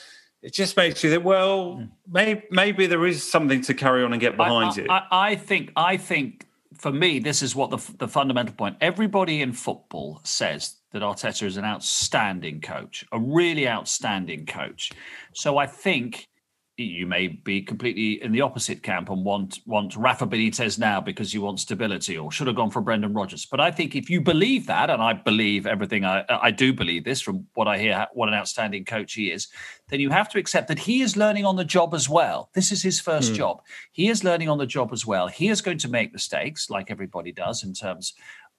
[0.44, 1.84] it just makes you think, well, hmm.
[2.06, 4.90] maybe, maybe there is something to carry on and get behind I, it.
[4.90, 8.76] I, I, think, I think for me, this is what the, the fundamental point.
[8.82, 14.92] Everybody in football says that Arteta is an outstanding coach, a really outstanding coach.
[15.32, 16.28] So I think
[16.76, 21.32] you may be completely in the opposite camp and want want Rafa Benitez now because
[21.32, 23.46] you want stability, or should have gone for Brendan Rodgers.
[23.46, 27.04] But I think if you believe that, and I believe everything, I I do believe
[27.04, 29.48] this from what I hear, what an outstanding coach he is,
[29.88, 32.50] then you have to accept that he is learning on the job as well.
[32.54, 33.36] This is his first mm.
[33.36, 33.62] job.
[33.92, 35.28] He is learning on the job as well.
[35.28, 38.14] He is going to make mistakes, like everybody does, in terms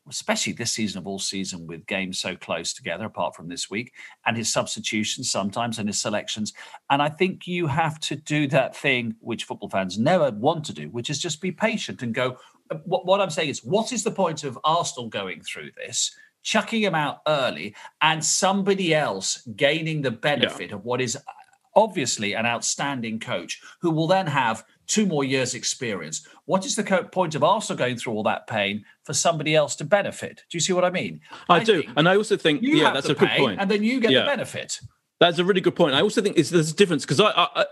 [0.10, 3.94] especially this season of all season with games so close together, apart from this week,
[4.26, 6.54] and his substitutions sometimes and his selections.
[6.90, 10.74] And I think you have to do that thing which football fans never want to
[10.74, 12.38] do, which is just be patient and go.
[12.70, 16.16] Uh, what, what I'm saying is, what is the point of Arsenal going through this?
[16.44, 20.76] Chucking him out early and somebody else gaining the benefit yeah.
[20.76, 21.18] of what is
[21.76, 26.28] obviously an outstanding coach who will then have two more years' experience.
[26.46, 29.86] What is the point of Arsenal going through all that pain for somebody else to
[29.86, 30.44] benefit?
[30.50, 31.22] Do you see what I mean?
[31.50, 33.60] I, I do, and I also think yeah, that's a good point.
[33.60, 34.22] And then you get yeah.
[34.22, 34.80] the benefit.
[35.20, 35.96] That's a really good point.
[35.96, 37.66] I also think there's a difference because I, I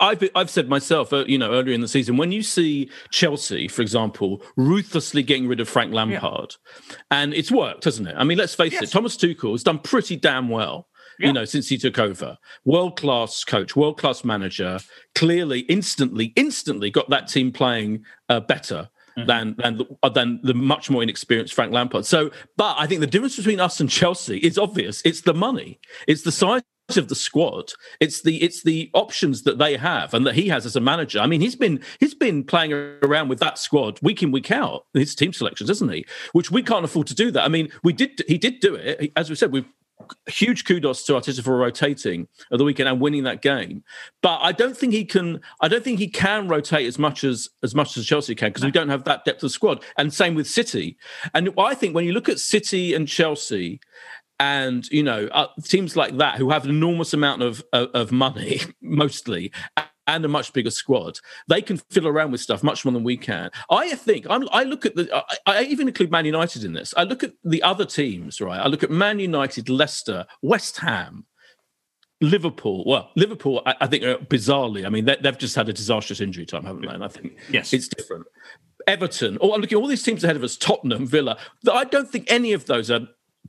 [0.00, 3.68] I've I've said myself, uh, you know, earlier in the season, when you see Chelsea,
[3.68, 6.56] for example, ruthlessly getting rid of Frank Lampard,
[6.90, 6.96] yeah.
[7.10, 8.14] and it's worked, hasn't it?
[8.18, 8.82] I mean, let's face yes.
[8.82, 10.88] it, Thomas Tuchel has done pretty damn well.
[11.18, 11.28] Yeah.
[11.28, 14.78] You know, since he took over, world class coach, world class manager,
[15.14, 19.26] clearly, instantly, instantly got that team playing uh, better mm-hmm.
[19.26, 22.06] than than the, than the much more inexperienced Frank Lampard.
[22.06, 25.02] So, but I think the difference between us and Chelsea is obvious.
[25.04, 25.80] It's the money.
[26.06, 26.62] It's the size
[26.96, 27.72] of the squad.
[28.00, 31.20] It's the it's the options that they have and that he has as a manager.
[31.20, 34.86] I mean, he's been he's been playing around with that squad week in week out.
[34.94, 36.04] His team selections, isn't he?
[36.32, 37.44] Which we can't afford to do that.
[37.44, 39.12] I mean, we did he did do it.
[39.16, 39.68] As we said, we've
[40.26, 43.82] huge kudos to Arteta for rotating at the weekend and winning that game.
[44.22, 45.40] But I don't think he can.
[45.60, 48.64] I don't think he can rotate as much as as much as Chelsea can because
[48.64, 49.82] we don't have that depth of squad.
[49.96, 50.96] And same with City.
[51.34, 53.80] And I think when you look at City and Chelsea.
[54.40, 58.10] And you know uh, teams like that who have an enormous amount of of, of
[58.10, 59.52] money, mostly,
[60.06, 63.16] and a much bigger squad, they can fiddle around with stuff much more than we
[63.16, 63.50] can.
[63.70, 65.08] I think I'm, i look at the.
[65.14, 66.92] I, I, even include Man United in this.
[66.96, 68.60] I look at the other teams, right?
[68.60, 71.26] I look at Man United, Leicester, West Ham,
[72.20, 72.84] Liverpool.
[72.86, 76.20] Well, Liverpool, I, I think uh, bizarrely, I mean, they, have just had a disastrous
[76.20, 76.92] injury time, haven't they?
[76.92, 78.26] And I think yes, it's different.
[78.86, 79.38] Everton.
[79.40, 81.38] Oh, I'm looking at all these teams ahead of us: Tottenham, Villa.
[81.70, 83.00] I don't think any of those are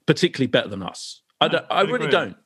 [0.05, 1.21] particularly better than us.
[1.41, 2.37] I, don't, I really don't.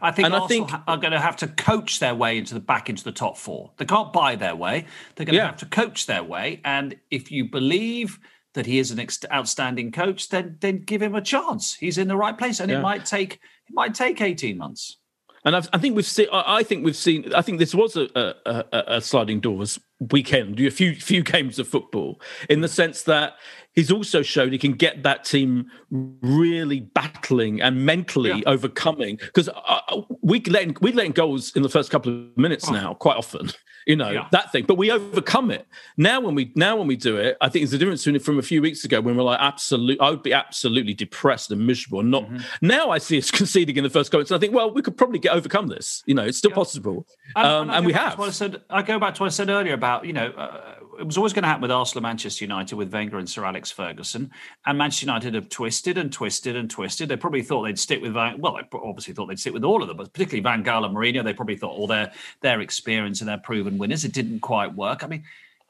[0.00, 2.54] I think and Arsenal I think, are going to have to coach their way into
[2.54, 3.72] the back into the top four.
[3.76, 4.86] They can't buy their way.
[5.14, 6.60] They're going to have to coach their way.
[6.64, 8.18] And if you believe
[8.54, 11.74] that he is an ex- outstanding coach, then then give him a chance.
[11.74, 12.78] He's in the right place, and yeah.
[12.78, 14.96] it might take it might take eighteen months.
[15.44, 16.28] And I've, i think we've seen.
[16.32, 17.34] I think we've seen.
[17.34, 18.08] I think this was a,
[18.46, 18.64] a,
[18.96, 19.78] a sliding doors
[20.10, 20.58] weekend.
[20.60, 22.72] A few few games of football in the hmm.
[22.72, 23.34] sense that
[23.74, 28.42] he's also shown he can get that team really battling and mentally yeah.
[28.46, 32.68] overcoming because uh, uh, we letting we letting goals in the first couple of minutes
[32.68, 32.72] oh.
[32.72, 33.50] now quite often
[33.86, 34.28] you know yeah.
[34.32, 37.48] that thing but we overcome it now when we now when we do it i
[37.48, 40.08] think there's a difference between from a few weeks ago when we're like absolute i
[40.08, 42.66] would be absolutely depressed and miserable and not mm-hmm.
[42.66, 44.96] now i see us conceding in the first goal and i think well we could
[44.96, 46.54] probably get overcome this you know it's still yeah.
[46.54, 47.06] possible
[47.36, 49.50] and, um, and, and we have I, said, I go back to what i said
[49.50, 52.76] earlier about you know uh, it was always going to happen with Arsenal Manchester United
[52.76, 54.30] with Wenger and Sir Alex Ferguson.
[54.66, 57.08] And Manchester United have twisted and twisted and twisted.
[57.08, 59.82] They probably thought they'd stick with Van, well, they obviously thought they'd stick with all
[59.82, 63.20] of them, but particularly Van Gaal and Mourinho, they probably thought all their their experience
[63.20, 64.04] and their proven winners.
[64.04, 65.04] It didn't quite work.
[65.04, 65.24] I mean,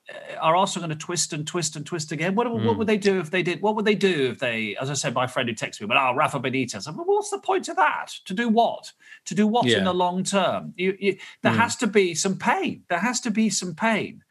[0.08, 2.34] uh, are Arsenal going to twist and twist and twist again?
[2.34, 2.52] What, mm.
[2.52, 2.78] what hmm.
[2.78, 3.62] would they do if they did?
[3.62, 5.96] What would they do if they, as I said, my friend who texted me, but
[5.96, 6.87] oh, Rafa Benitez.
[6.87, 8.12] well, what's the point of that?
[8.26, 8.92] To do what?
[9.26, 9.78] To do what yeah.
[9.78, 10.74] in the long term?
[10.76, 11.56] You, you, there mm.
[11.56, 12.82] has to be some pain.
[12.88, 14.22] There has to be some pain.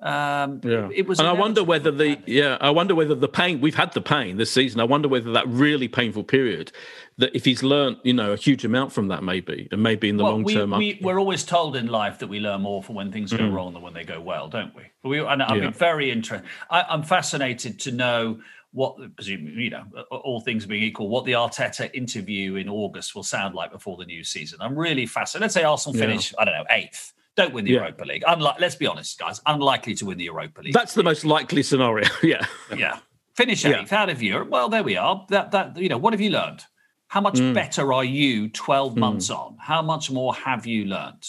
[0.00, 0.88] Um, yeah.
[0.94, 3.92] It was, and I wonder whether the yeah, I wonder whether the pain we've had
[3.94, 4.80] the pain this season.
[4.80, 6.70] I wonder whether that really painful period
[7.16, 10.16] that if he's learned, you know, a huge amount from that, maybe, and maybe in
[10.16, 10.70] the well, long term.
[10.70, 13.38] We, we, are always told in life that we learn more from when things go
[13.38, 13.52] mm.
[13.52, 14.84] wrong than when they go well, don't we?
[15.02, 15.64] we and I've yeah.
[15.64, 16.48] been very interested.
[16.70, 18.38] I'm fascinated to know
[18.70, 23.56] what, you know, all things being equal, what the Arteta interview in August will sound
[23.56, 24.58] like before the new season.
[24.60, 25.42] I'm really fascinated.
[25.42, 26.42] Let's say Arsenal finish, yeah.
[26.42, 27.78] I don't know, eighth don't win the yeah.
[27.78, 28.24] Europa League.
[28.26, 30.74] Unlike, let's be honest, guys, unlikely to win the Europa League.
[30.74, 32.08] That's the most likely scenario.
[32.22, 32.44] yeah.
[32.76, 32.98] Yeah.
[33.36, 34.02] Finish eighth yeah.
[34.02, 34.48] out of Europe.
[34.50, 35.24] Well, there we are.
[35.28, 36.64] That that you know, what have you learned?
[37.06, 37.54] How much mm.
[37.54, 38.98] better are you 12 mm.
[38.98, 39.56] months on?
[39.58, 41.24] How much more have you learned?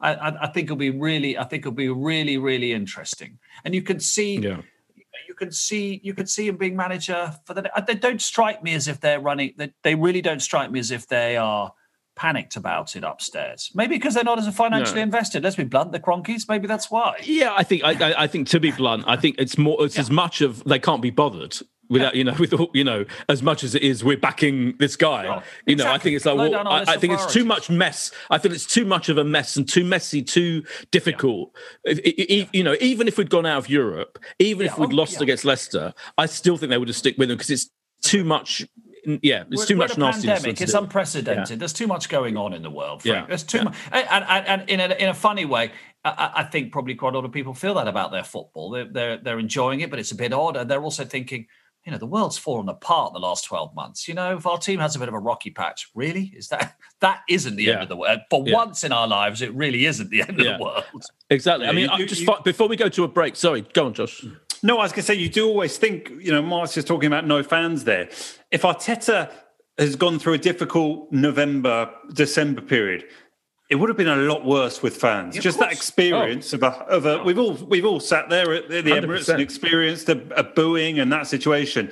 [0.00, 3.38] I, I, I, think it'll be really, I think it'll be really, really interesting.
[3.64, 4.60] And you can see, yeah.
[5.26, 7.68] you can see, you can see him being manager for the.
[7.86, 9.54] They don't strike me as if they're running.
[9.56, 11.72] They, they really don't strike me as if they are
[12.16, 13.70] panicked about it upstairs.
[13.74, 15.04] Maybe because they're not as financially no.
[15.04, 15.42] invested.
[15.42, 16.48] Let's be blunt, the Kroenkes.
[16.48, 17.16] Maybe that's why.
[17.22, 19.84] Yeah, I think I, I think to be blunt, I think it's more.
[19.84, 20.02] It's yeah.
[20.02, 21.56] as much of they can't be bothered
[21.88, 24.96] without you know with all, you know as much as it is we're backing this
[24.96, 27.70] guy oh, you know i think it's like well, I, I, think it's too much
[27.70, 31.92] mess i feel it's too much of a mess and too messy too difficult yeah.
[31.92, 34.72] if, if, you know even if we'd gone out of europe even yeah.
[34.72, 37.36] if we'd oh, lost against leicester i still think they would have stick with them
[37.36, 37.70] because it's
[38.02, 38.66] too much
[39.22, 40.40] yeah, it's too much nastiness.
[40.40, 40.60] Pandemic.
[40.60, 41.50] It's unprecedented.
[41.50, 41.56] Yeah.
[41.56, 43.02] There's too much going on in the world.
[43.02, 43.14] Frank.
[43.16, 43.64] Yeah, there's too yeah.
[43.64, 45.72] much, and, and, and, in a in a funny way,
[46.04, 48.70] I, I, think probably quite a lot of people feel that about their football.
[48.70, 51.46] They're, they're they're enjoying it, but it's a bit odd, and they're also thinking.
[51.86, 54.08] You know the world's fallen apart the last twelve months.
[54.08, 56.78] You know, if our team has a bit of a rocky patch, really is that
[57.00, 58.20] that isn't the end of the world.
[58.30, 60.84] For once in our lives, it really isn't the end of the world.
[61.28, 61.66] Exactly.
[61.66, 63.36] I mean, you, just you, before we go to a break.
[63.36, 64.22] Sorry, go on, Josh.
[64.22, 64.38] Mm.
[64.64, 66.10] No, I was going to say you do always think.
[66.18, 68.08] You know, Mark's just talking about no fans there.
[68.50, 69.30] If Arteta
[69.76, 73.04] has gone through a difficult November, December period.
[73.74, 75.36] It would have been a lot worse with fans.
[75.36, 76.58] Just that experience oh.
[76.58, 79.02] of a, of a we've all we've all sat there at the 100%.
[79.02, 81.90] Emirates and experienced a, a booing and that situation.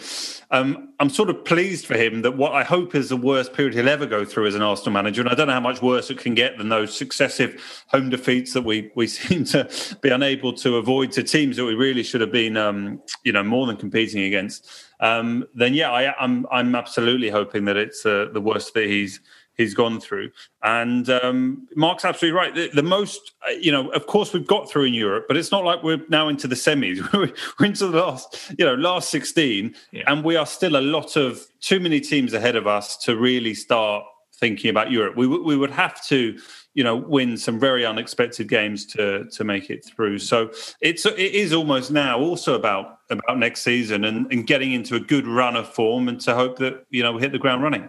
[0.52, 3.74] Um, I'm sort of pleased for him that what I hope is the worst period
[3.74, 6.08] he'll ever go through as an Arsenal manager, and I don't know how much worse
[6.08, 9.68] it can get than those successive home defeats that we we seem to
[10.02, 13.42] be unable to avoid to teams that we really should have been, um, you know,
[13.42, 14.70] more than competing against.
[15.00, 18.86] Um, then yeah, I, am I'm, I'm absolutely hoping that it's uh, the worst that
[18.86, 19.18] he's
[19.56, 20.30] he's gone through.
[20.62, 22.54] And um, Mark's absolutely right.
[22.54, 25.50] The, the, most, uh, you know, of course we've got through in Europe, but it's
[25.50, 27.00] not like we're now into the semis.
[27.58, 30.02] we're into the last, you know, last 16, yeah.
[30.06, 33.54] and we are still a lot of too many teams ahead of us to really
[33.54, 34.04] start
[34.42, 35.16] thinking about Europe.
[35.16, 36.36] We, we would have to,
[36.74, 40.18] you know, win some very unexpected games to to make it through.
[40.18, 44.96] So it's it is almost now also about about next season and, and getting into
[44.96, 47.62] a good run of form and to hope that you know we hit the ground
[47.62, 47.88] running.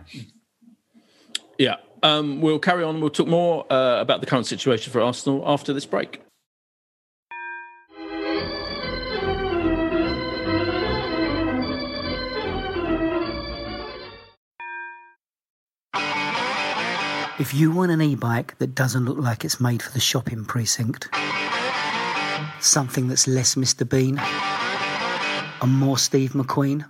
[1.63, 1.77] Yeah.
[2.03, 2.99] Um, we'll carry on.
[2.99, 6.21] We'll talk more uh, about the current situation for Arsenal after this break.
[17.39, 20.43] If you want an e bike that doesn't look like it's made for the shopping
[20.43, 21.07] precinct,
[22.59, 23.87] something that's less Mr.
[23.87, 24.19] Bean
[25.61, 26.89] and more Steve McQueen,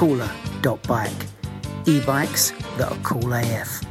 [0.00, 1.12] cooler.bike.
[1.84, 3.82] E-bikes that are cool AF.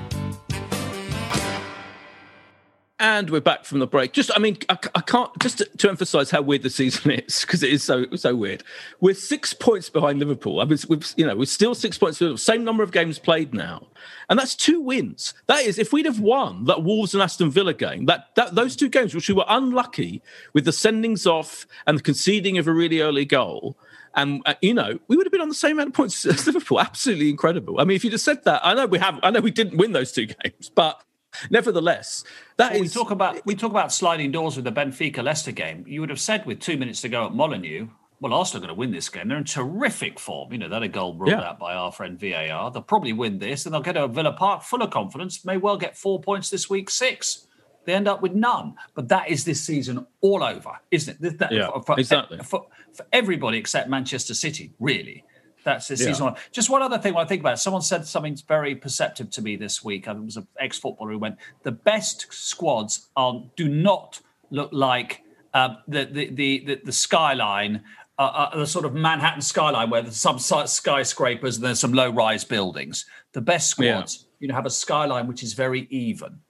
[2.97, 4.11] And we're back from the break.
[4.11, 7.41] Just, I mean, I, I can't just to, to, emphasize how weird the season is
[7.41, 8.63] because it is so so weird.
[8.99, 10.61] We're six points behind Liverpool.
[10.61, 12.19] I mean, we've, you know, we're still six points.
[12.41, 13.85] Same number of games played now,
[14.29, 15.35] and that's two wins.
[15.45, 18.75] That is, if we'd have won that Wolves and Aston Villa game, that that those
[18.75, 22.73] two games, which we were unlucky with the sendings off and the conceding of a
[22.73, 23.77] really early goal,
[24.15, 26.45] and uh, you know we would have been on the same amount of points as
[26.47, 26.79] Liverpool.
[26.79, 27.79] Absolutely incredible.
[27.79, 29.77] I mean, if you just said that, I know we have, I know we didn't
[29.77, 31.01] win those two games, but
[31.49, 32.23] nevertheless,
[32.57, 35.51] that well, is, we talk about we talk about sliding doors with the Benfica Leicester
[35.51, 35.85] game.
[35.87, 37.87] You would have said with two minutes to go at Molineux,
[38.21, 39.27] well, Arsenal are going to win this game.
[39.27, 40.51] They're in terrific form.
[40.51, 41.49] You know, that a goal ruled yeah.
[41.49, 42.71] out by our friend VAR.
[42.71, 45.45] They'll probably win this, and they'll get to Villa Park full of confidence.
[45.45, 47.47] May well get four points this week, six.
[47.89, 48.75] They end up with none.
[48.93, 51.39] But that is this season all over, isn't it?
[51.39, 52.37] That, yeah, for, exactly.
[52.37, 55.23] For, for, everybody except Manchester City, really.
[55.63, 56.09] That's this yeah.
[56.09, 56.35] season.
[56.51, 59.41] Just one other thing when I think about it, someone said something very perceptive to
[59.41, 60.07] me this week.
[60.07, 64.21] I was an ex-footballer who went, the best squads are do not
[64.51, 65.23] look like
[65.55, 67.83] uh, the, the, the, the, skyline
[68.19, 72.43] uh, uh, the sort of Manhattan skyline where there's some skyscrapers and there's some low-rise
[72.43, 73.07] buildings.
[73.31, 74.35] The best squads, yeah.
[74.41, 76.41] you know, have a skyline which is very even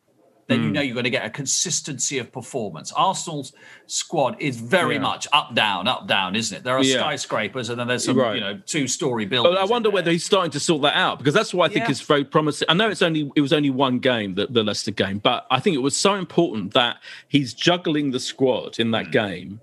[0.50, 0.62] then mm.
[0.62, 0.74] you hmm.
[0.74, 2.92] know you're going to get a consistency of performance.
[2.92, 3.54] Arsenal's
[3.86, 5.02] squad is very yeah.
[5.02, 6.64] much up down, up down, isn't it?
[6.64, 6.98] There are yeah.
[6.98, 8.36] skyscrapers and then there's some, right.
[8.36, 9.56] you know, two story buildings.
[9.56, 11.86] But I wonder whether he's starting to sort that out because that's what I think
[11.86, 11.92] yeah.
[11.92, 12.66] is very promising.
[12.68, 15.60] I know it's only it was only one game, the, the Leicester game, but I
[15.60, 19.12] think it was so important that he's juggling the squad in that mm.
[19.12, 19.62] game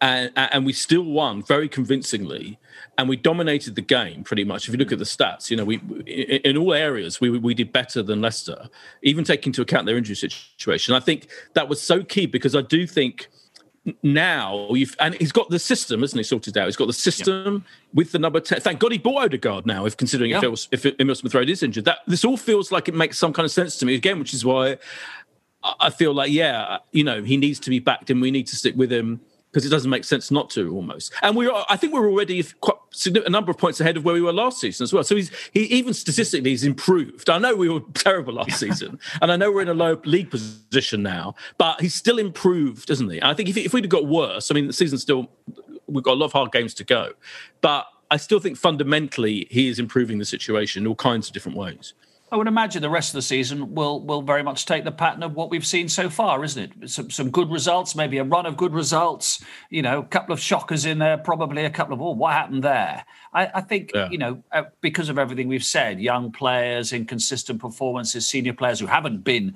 [0.00, 2.58] and, and we still won very convincingly
[2.96, 5.64] and we dominated the game pretty much if you look at the stats you know
[5.64, 8.68] we in all areas we, we did better than leicester
[9.02, 12.62] even taking into account their injury situation i think that was so key because i
[12.62, 13.28] do think
[14.02, 16.22] now you've and he's got the system, isn't he?
[16.22, 16.66] Sorted out.
[16.66, 18.60] He's got the system with the number ten.
[18.60, 19.86] Thank God he bought Odegaard now.
[19.86, 22.70] If considering if it was, if Emile Smith Rowe is injured, that this all feels
[22.70, 24.78] like it makes some kind of sense to me again, which is why
[25.80, 28.56] I feel like yeah, you know, he needs to be backed, and we need to
[28.56, 29.20] stick with him
[29.58, 31.12] because it doesn't make sense not to almost.
[31.20, 32.76] And we are, I think we're already quite
[33.26, 35.02] a number of points ahead of where we were last season as well.
[35.02, 37.28] So he's he even statistically he's improved.
[37.28, 40.30] I know we were terrible last season, and I know we're in a low league
[40.30, 43.18] position now, but he's still improved, isn't he?
[43.18, 45.28] And I think if if we'd have got worse, I mean the season's still
[45.88, 47.14] we've got a lot of hard games to go,
[47.60, 51.58] but I still think fundamentally he is improving the situation in all kinds of different
[51.58, 51.94] ways.
[52.30, 55.22] I would imagine the rest of the season will will very much take the pattern
[55.22, 56.90] of what we've seen so far, isn't it?
[56.90, 59.42] Some, some good results, maybe a run of good results.
[59.70, 62.62] You know, a couple of shockers in there, probably a couple of oh, what happened
[62.62, 63.04] there?
[63.32, 64.10] I, I think yeah.
[64.10, 68.86] you know uh, because of everything we've said, young players, inconsistent performances, senior players who
[68.86, 69.54] haven't been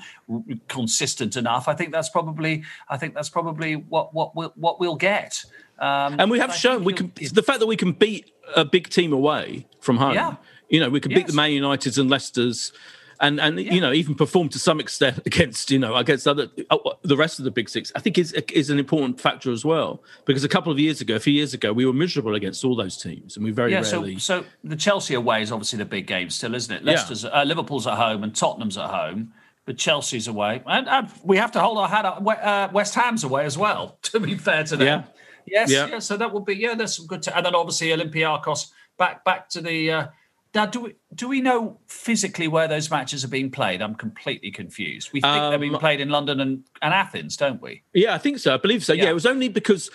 [0.68, 1.68] consistent enough.
[1.68, 5.44] I think that's probably I think that's probably what what we'll, what we'll get.
[5.78, 7.12] Um, and we have shown we can.
[7.16, 10.14] The fact that we can beat a big team away from home.
[10.14, 10.36] Yeah.
[10.72, 12.72] You know, we could beat the Man Uniteds and Leicester's.
[13.20, 16.76] And, and you know even perform to some extent against you know against other uh,
[17.02, 20.02] the rest of the big six I think is is an important factor as well
[20.24, 22.74] because a couple of years ago a few years ago we were miserable against all
[22.74, 25.84] those teams and we very Yeah, rarely so so the Chelsea away is obviously the
[25.84, 26.82] big game still, isn't it?
[26.82, 26.92] Yeah.
[26.94, 29.32] Leicester's, uh, Liverpool's at home and Tottenham's at home,
[29.66, 32.26] but Chelsea's away, and, and we have to hold our hat up.
[32.26, 33.98] Uh, West Ham's away as well.
[34.10, 35.04] To be fair to them, Yeah.
[35.46, 35.86] yes, Yeah.
[35.86, 35.98] yeah.
[36.00, 37.22] So that will be yeah, there's some good.
[37.22, 39.92] T- and then obviously Olympiacos back back to the.
[39.92, 40.06] Uh,
[40.54, 43.80] now, do we do we know physically where those matches are being played?
[43.80, 45.10] I'm completely confused.
[45.12, 47.82] We think they're being Um, played in London and, and Athens, don't we?
[47.94, 48.54] Yeah, I think so.
[48.54, 48.92] I believe so.
[48.92, 49.10] Yeah, Yeah.
[49.10, 49.90] it was only because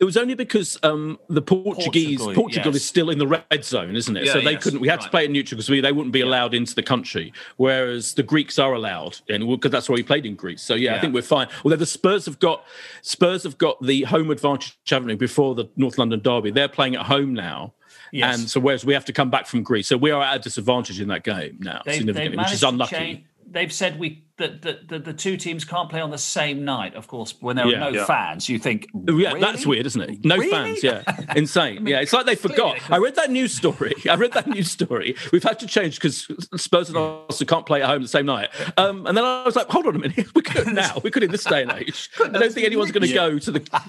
[0.00, 2.82] it was only because um, the Portuguese Portugal, Portugal, yes.
[2.82, 4.24] is still in the red zone, isn't it?
[4.24, 4.80] Yeah, so they yes, couldn't.
[4.80, 7.32] We had to play it neutral because we, they wouldn't be allowed into the country,
[7.56, 10.62] whereas the Greeks are allowed, and because that's why we played in Greece.
[10.62, 11.46] So yeah, I think we're fine.
[11.64, 12.64] Although the Spurs have got
[13.02, 15.14] Spurs have got the home advantage, haven't they?
[15.14, 17.72] Before the North London derby, they're playing at home now.
[18.14, 18.38] Yes.
[18.38, 20.38] And so, whereas we have to come back from Greece, so we are at a
[20.38, 22.94] disadvantage in that game now, They've, significantly, which is unlucky.
[22.96, 23.24] change-
[23.54, 26.96] They've said we that the, the, the two teams can't play on the same night.
[26.96, 28.04] Of course, when there are no Yeah.
[28.04, 30.24] fans, you think, Yeah, that's weird, isn't it?
[30.24, 30.50] No Really?
[30.50, 31.02] fans, yeah.
[31.36, 31.86] Insane.
[31.86, 32.80] yeah, it's like they forgot.
[32.90, 33.94] I read that news story.
[34.10, 35.14] I read that news story.
[35.30, 36.26] We've had to change because
[36.56, 38.48] Spurs and Arsenal can't play at home the same night.
[38.76, 40.26] Um, and then I was like, hold on a minute.
[40.34, 41.00] We could now.
[41.04, 42.10] We could in this day and age.
[42.20, 43.28] I don't think anyone's going to Yeah.
[43.30, 43.80] go to the.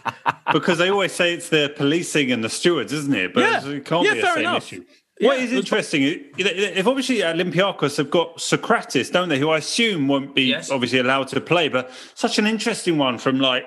[0.54, 3.34] because they always say it's the policing and the stewards, isn't it?
[3.34, 3.68] But Yeah.
[3.68, 4.72] it can't Yeah, be the same enough.
[4.72, 4.86] issue.
[5.20, 6.04] Yeah, what is interesting,
[6.38, 9.40] if obviously Olympiacos have got Sokratis, don't they?
[9.40, 10.70] Who I assume won't be Yes.
[10.70, 13.64] obviously allowed to play, but such an interesting one from like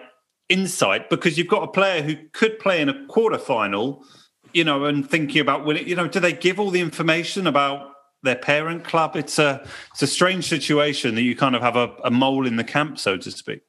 [0.51, 4.05] insight because you've got a player who could play in a quarter final,
[4.53, 5.88] you know, and thinking about winning.
[5.88, 7.92] You know, do they give all the information about
[8.22, 9.16] their parent club?
[9.16, 12.57] It's a it's a strange situation that you kind of have a, a mole in
[12.57, 13.62] the camp, so to speak.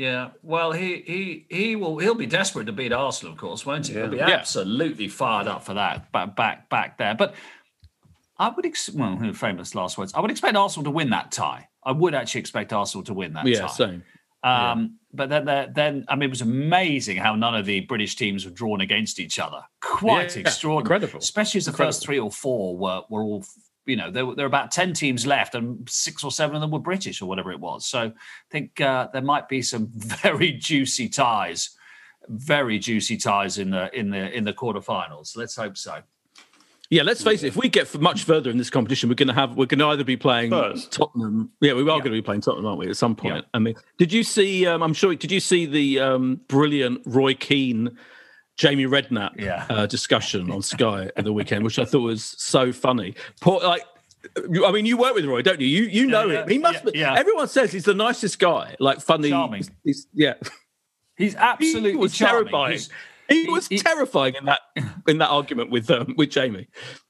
[0.00, 3.86] Yeah, well, he he he will he'll be desperate to beat Arsenal, of course, won't
[3.86, 3.92] he?
[3.92, 4.30] He'll be Yeah.
[4.30, 7.14] absolutely fired up for that back back back there.
[7.14, 7.34] But
[8.38, 10.14] I would ex- well, famous last words.
[10.14, 11.68] I would expect Arsenal to win that tie.
[11.84, 13.66] I would actually expect Arsenal to win that Yeah, tie.
[13.66, 14.02] same.
[14.42, 15.44] Um, But then,
[15.74, 19.18] then, I mean, it was amazing how none of the British teams were drawn against
[19.20, 19.60] each other.
[19.82, 21.18] Quite Yeah, extraordinary, incredible.
[21.18, 23.44] Especially as the first three or four were were all,
[23.90, 26.62] you know, there were there were about ten teams left, and six or seven of
[26.62, 27.86] them were British or whatever it was.
[27.86, 28.12] So I
[28.50, 31.70] think uh, there might be some very juicy ties,
[32.28, 35.36] very juicy ties in the in the in the quarterfinals.
[35.36, 36.02] Let's hope so.
[36.90, 37.46] Yeah, let's face it.
[37.46, 39.86] If we get much further in this competition, we're going to have we're going to
[39.86, 40.88] either be playing Spurs.
[40.88, 41.52] Tottenham.
[41.60, 42.88] Yeah, we are going to be playing Tottenham, aren't we?
[42.90, 43.36] At some point.
[43.36, 43.42] Yeah.
[43.54, 44.66] I mean, did you see?
[44.66, 45.14] Um, I'm sure.
[45.14, 47.96] Did you see the um, brilliant Roy Keane,
[48.60, 49.64] Jamie Redknapp Yeah.
[49.70, 53.14] uh, discussion on Sky at the weekend, which I thought was so funny.
[53.40, 53.82] Poor, like.
[54.66, 55.66] I mean, you work with Roy, don't you?
[55.66, 56.48] You you know yeah, him.
[56.50, 56.84] He must.
[56.84, 57.14] yeah, be, yeah.
[57.18, 58.76] Everyone says he's the nicest guy.
[58.78, 59.30] Like funny.
[59.30, 59.64] Charming.
[59.82, 60.34] He's, yeah.
[61.16, 62.44] He's absolutely he was charming.
[62.52, 62.72] terrifying.
[62.72, 62.90] He's-
[63.30, 64.60] he, he- was he- terrifying in that
[65.08, 66.66] in that argument with um, with Jamie.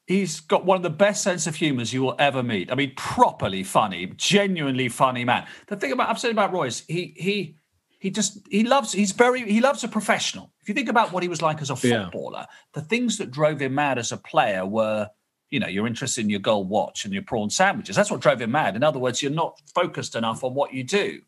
[0.06, 2.70] he's got one of the best sense of humours you will ever meet.
[2.70, 5.46] I mean, properly funny, genuinely funny man.
[5.66, 7.56] The thing about I'm saying about Roy is he he
[8.00, 10.52] he just he loves he's very he loves a professional.
[10.62, 12.04] If you think about what he was like as a Yeah.
[12.04, 15.08] footballer, the things that drove him mad as a player were
[15.50, 17.94] you know your interest in your gold watch and your prawn sandwiches.
[17.94, 18.74] That's what drove him mad.
[18.74, 21.20] In other words, you're not focused enough on what you do.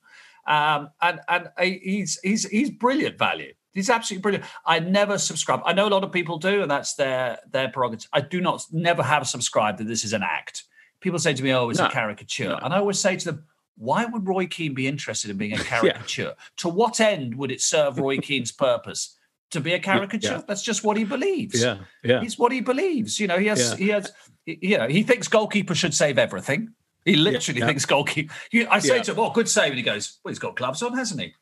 [0.47, 3.53] Um, and and he's he's he's brilliant value.
[3.75, 4.45] He's absolutely brilliant.
[4.66, 5.61] I never subscribe.
[5.64, 8.09] I know a lot of people do, and that's their their prerogative.
[8.12, 10.64] I do not never have subscribed that this is an act.
[11.01, 11.87] People say to me, "Oh, it's No.
[11.87, 13.45] a caricature," and I always say to them,
[13.77, 16.35] "Why would Roy Keane be interested in being a caricature?
[16.59, 19.16] To what end would it serve Roy Keane's purpose
[19.51, 20.33] to be a caricature?
[20.33, 20.43] Yeah.
[20.47, 21.62] That's just what he believes.
[21.62, 22.20] Yeah, yeah.
[22.20, 23.18] He's what he believes.
[23.20, 23.77] You know, he has Yeah.
[23.77, 24.12] he has
[24.45, 26.70] you know, he thinks goalkeeper should save everything.
[27.05, 27.66] He literally yeah.
[27.66, 28.33] thinks goalkeeper.
[28.51, 29.03] You, I say Yeah.
[29.03, 31.35] to him, "Oh, good save," and he goes, "Well, he's got gloves on, hasn't he?"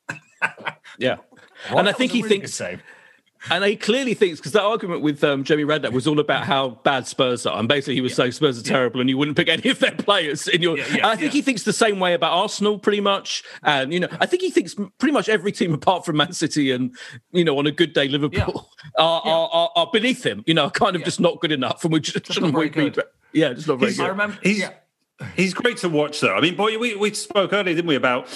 [0.98, 1.16] Yeah.
[1.68, 2.60] And I think he really thinks.
[3.48, 6.70] And he clearly thinks, because that argument with um, Jamie Redknapp was all about how
[6.84, 9.48] bad Spurs are, and basically he was saying Spurs are terrible, and you wouldn't pick
[9.48, 10.76] any of their players in your.
[10.76, 11.38] Yeah, yeah, I think yeah.
[11.38, 14.50] he thinks the same way about Arsenal, pretty much, and you know, I think he
[14.50, 16.94] thinks pretty much every team apart from Man City and
[17.32, 18.68] you know, on a good day, Liverpool
[18.98, 19.32] are, Yeah.
[19.32, 20.42] are, are are beneath him.
[20.46, 22.90] You know, kind of just not good enough, and we just, not shouldn't very we
[22.90, 24.06] be- Yeah, just not very He's- good.
[24.06, 24.38] I remember.
[24.42, 24.70] He's yeah.
[25.36, 26.34] he's great to watch, though.
[26.34, 28.26] I mean, boy, we, we spoke earlier, didn't we, about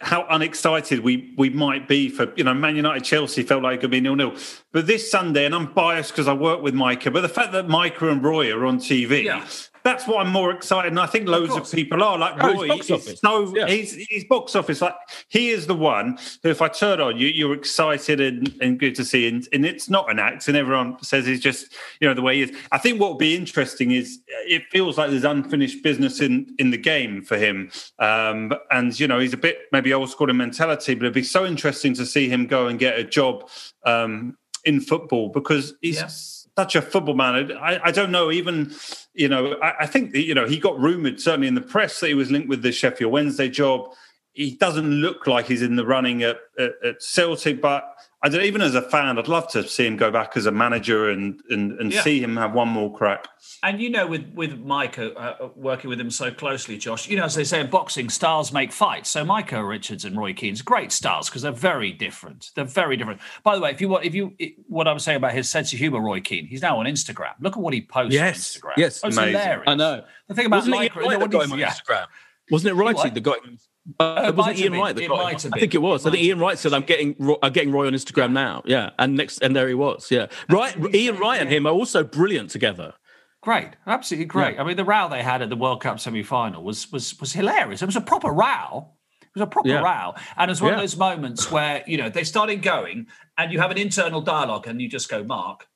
[0.00, 3.80] how unexcited we we might be for you know Man United Chelsea felt like it
[3.82, 4.34] could be nil nil,
[4.72, 7.68] but this Sunday, and I'm biased because I work with Micah, but the fact that
[7.68, 9.24] Micah and Roy are on TV.
[9.24, 9.46] Yeah.
[9.82, 11.74] That's what I'm more excited, and I think loads of, course.
[11.74, 12.18] people are.
[12.18, 13.20] Like Oh, he's Roy, box he's office.
[13.20, 13.66] so Yeah.
[13.66, 14.80] he's he's box office.
[14.80, 14.94] Like
[15.28, 18.94] he is the one who, if I turn on you, you're excited and, and good
[18.96, 22.14] to see, and, and it's not an act, and everyone says he's just you know
[22.14, 22.52] the way he is.
[22.72, 26.70] I think what will be interesting is it feels like there's unfinished business in in
[26.70, 30.36] the game for him, um, and you know he's a bit maybe old school in
[30.36, 33.48] mentality, but it'd be so interesting to see him go and get a job
[33.84, 35.96] um, in football because he's.
[35.96, 36.08] Yeah.
[36.56, 37.52] Such a football man.
[37.52, 38.30] I, I don't know.
[38.30, 38.72] Even
[39.14, 42.08] you know, I, I think you know he got rumored certainly in the press that
[42.08, 43.90] he was linked with the Sheffield Wednesday job.
[44.32, 47.84] He doesn't look like he's in the running at, at, at Celtic, but
[48.22, 50.52] I don't, even as a fan, I'd love to see him go back as a
[50.52, 52.02] manager and and, and yeah.
[52.02, 53.26] see him have one more crack.
[53.62, 57.24] And you know, with with Micah uh, working with him so closely, Josh, you know,
[57.24, 59.08] as they say in boxing, stars make fights.
[59.08, 62.50] So Micah Richards and Roy Keane's great stars because they're very different.
[62.54, 63.20] They're very different.
[63.42, 64.36] By the way, if you want, if you
[64.68, 67.32] what I was saying about his sense of humor, Roy Keane, he's now on Instagram.
[67.40, 68.54] Look at what he posts yes.
[68.56, 68.74] on Instagram.
[68.76, 69.64] Yes, oh, it's hilarious.
[69.66, 70.04] I know.
[70.28, 71.70] The thing about Wasn't Micah, it Ian Wright on yeah.
[71.70, 72.06] Instagram?
[72.50, 73.38] Wasn't it Wrighty that got
[73.86, 73.94] him?
[73.98, 75.08] Uh, Uh, was might Ian Wright been.
[75.08, 76.04] that It might have I think it was.
[76.04, 78.90] It I think Ian Wright said, "I'm getting, I'm getting Roy on Instagram now." Yeah,
[78.98, 80.10] and next, and there he was.
[80.10, 80.76] Yeah, right.
[80.94, 82.94] Ian Wright and him are also brilliant together.
[83.42, 84.56] Great, absolutely great.
[84.56, 84.62] Yeah.
[84.62, 87.80] I mean, the row they had at the World Cup semi-final was was was hilarious.
[87.82, 88.90] It was a proper row.
[89.22, 89.80] It was a proper Yeah.
[89.80, 93.06] row, and it's one of those moments where you know they started going,
[93.38, 95.66] and you have an internal dialogue, and you just go, Mark.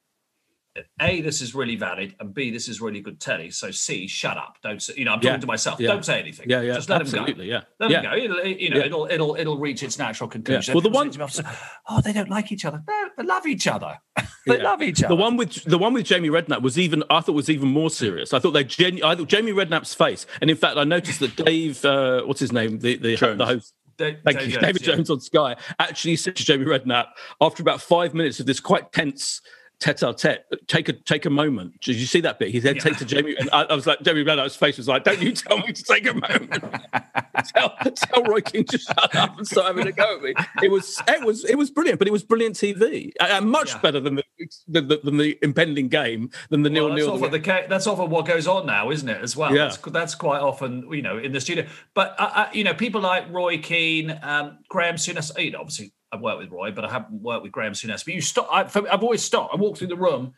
[1.00, 3.50] A, this is really valid, and B, this is really good telly.
[3.50, 4.56] So C, shut up.
[4.62, 5.38] Don't say, you know, I'm talking Yeah.
[5.38, 5.78] to myself.
[5.80, 5.88] Yeah.
[5.88, 6.46] Don't say anything.
[6.48, 7.52] Yeah, yeah, Just let him absolutely, go.
[7.52, 7.60] yeah.
[7.78, 7.98] Let Yeah.
[7.98, 8.16] him go.
[8.16, 8.84] It'll, you know, Yeah.
[8.86, 10.74] it'll it'll it'll reach its natural conclusion.
[10.74, 11.56] Well, the Everyone one- says to me,
[11.88, 12.82] oh, they don't like each other.
[12.88, 13.98] No, they love each other.
[14.46, 14.62] they Yeah.
[14.64, 15.14] love each other.
[15.14, 17.90] The one with the one with Jamie Redknapp was even I thought was even more
[17.90, 18.32] serious.
[18.34, 21.36] I thought they genu- I thought Jamie Redknapp's face, and in fact, I noticed that
[21.36, 23.38] Dave, uh, what's his name, the the, Jones.
[23.38, 23.74] the host.
[23.96, 24.94] Dave- Thank Dave you, Jones, David yeah.
[24.96, 27.06] Jones on Sky actually said to Jamie Redknapp
[27.40, 29.40] after about five minutes of this quite tense
[29.84, 31.78] tete-a-tete, take a take a moment.
[31.82, 32.48] Did you see that bit?
[32.48, 35.04] He said, "Take to Jamie," and I, I was like, Jamie Redknapp's face was like,
[35.04, 36.52] "Don't you tell me to take a moment."
[37.54, 40.34] tell, tell Roy Keane to shut up and start having a go at me.
[40.62, 43.80] It was it was it was brilliant, but it was brilliant TV, and much Yeah.
[43.80, 44.24] better than the,
[44.68, 47.14] than the than the impending game than the nil Well, that's, nil.
[47.14, 49.20] often the that's often what goes on now, isn't it?
[49.22, 49.64] As well, Yeah.
[49.64, 51.66] that's, that's quite often, you know, in the studio.
[51.92, 55.30] But uh, uh, you know, people like Roy Keane, um, Graham Souness.
[55.42, 58.04] You know, obviously, I've worked with Roy, but I haven't worked with Graham Souness.
[58.04, 58.48] But you stop.
[58.50, 59.52] I, for, I've always stopped.
[59.52, 60.32] I walk through the room.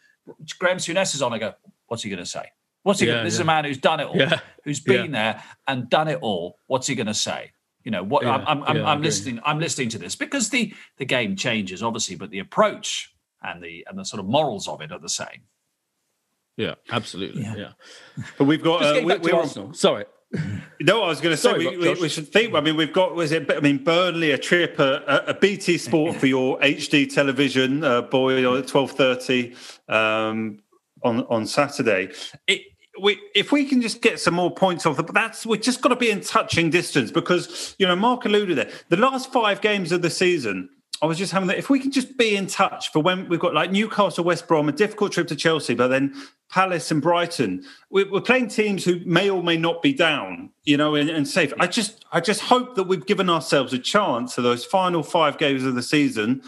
[0.58, 1.32] Graham Souness is on.
[1.32, 1.54] I go,
[1.86, 2.50] what's he going to say?
[2.82, 3.06] What's he?
[3.06, 4.40] Yeah, gonna, this is a man who's done it all, Yeah.
[4.64, 6.58] who's been there and done it all.
[6.66, 7.52] What's he going to say?
[7.84, 8.24] You know what?
[8.24, 9.40] Yeah, I'm, I'm, I'm, yeah, listening.
[9.44, 13.86] I'm listening to this because the the game changes, obviously, but the approach and the
[13.88, 15.42] and the sort of morals of it are the same.
[16.56, 17.42] Yeah, absolutely.
[17.42, 17.72] Yeah.
[18.38, 19.72] But we've got uh, we, we're Arsenal.
[19.74, 20.06] Sorry.
[20.80, 22.54] No, I was going to say Sorry, we, we, we should think.
[22.54, 23.50] I mean, we've got was it?
[23.50, 28.58] I mean, Burnley a trip, a, a BT Sport for your HD television, uh, boy,
[28.58, 29.54] at twelve thirty
[29.88, 30.58] um,
[31.02, 32.12] on on Saturday.
[32.46, 32.62] It,
[33.00, 35.90] we, if we can just get some more points off, the, that's we've just got
[35.90, 38.70] to be in touching distance because you know Mark alluded there.
[38.88, 40.68] The last five games of the season,
[41.02, 41.58] I was just having that.
[41.58, 44.68] If we can just be in touch for when we've got like Newcastle, West Brom,
[44.68, 46.14] a difficult trip to Chelsea, but then
[46.50, 50.94] Palace and Brighton, we're, playing teams who may or may not be down, you know,
[50.94, 51.52] and, and safe.
[51.60, 55.38] I just, I just hope that we've given ourselves a chance for those final five
[55.38, 56.42] games of the season.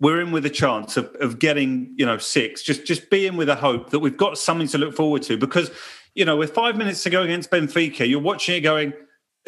[0.00, 2.62] We're in with a chance of, of getting, you know, six.
[2.62, 5.36] Just, just be in with a hope that we've got something to look forward to.
[5.36, 5.72] Because,
[6.14, 8.92] you know, with five minutes to go against Benfica, you're watching it going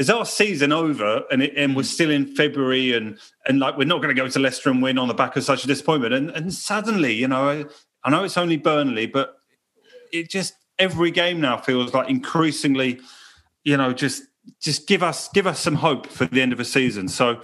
[0.01, 3.85] is our season over and it, and we're still in February and and like we're
[3.85, 6.15] not going to go to Leicester and win on the back of such a disappointment.
[6.15, 7.65] And and suddenly you know I,
[8.03, 9.37] I know it's only Burnley but
[10.11, 12.99] it just every game now feels like increasingly
[13.63, 14.23] you know just
[14.59, 17.07] just give us give us some hope for the end of a season.
[17.07, 17.43] So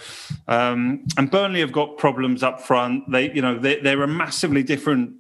[0.49, 3.11] um and Burnley have got problems up front.
[3.13, 5.13] They you know they, they're a massively different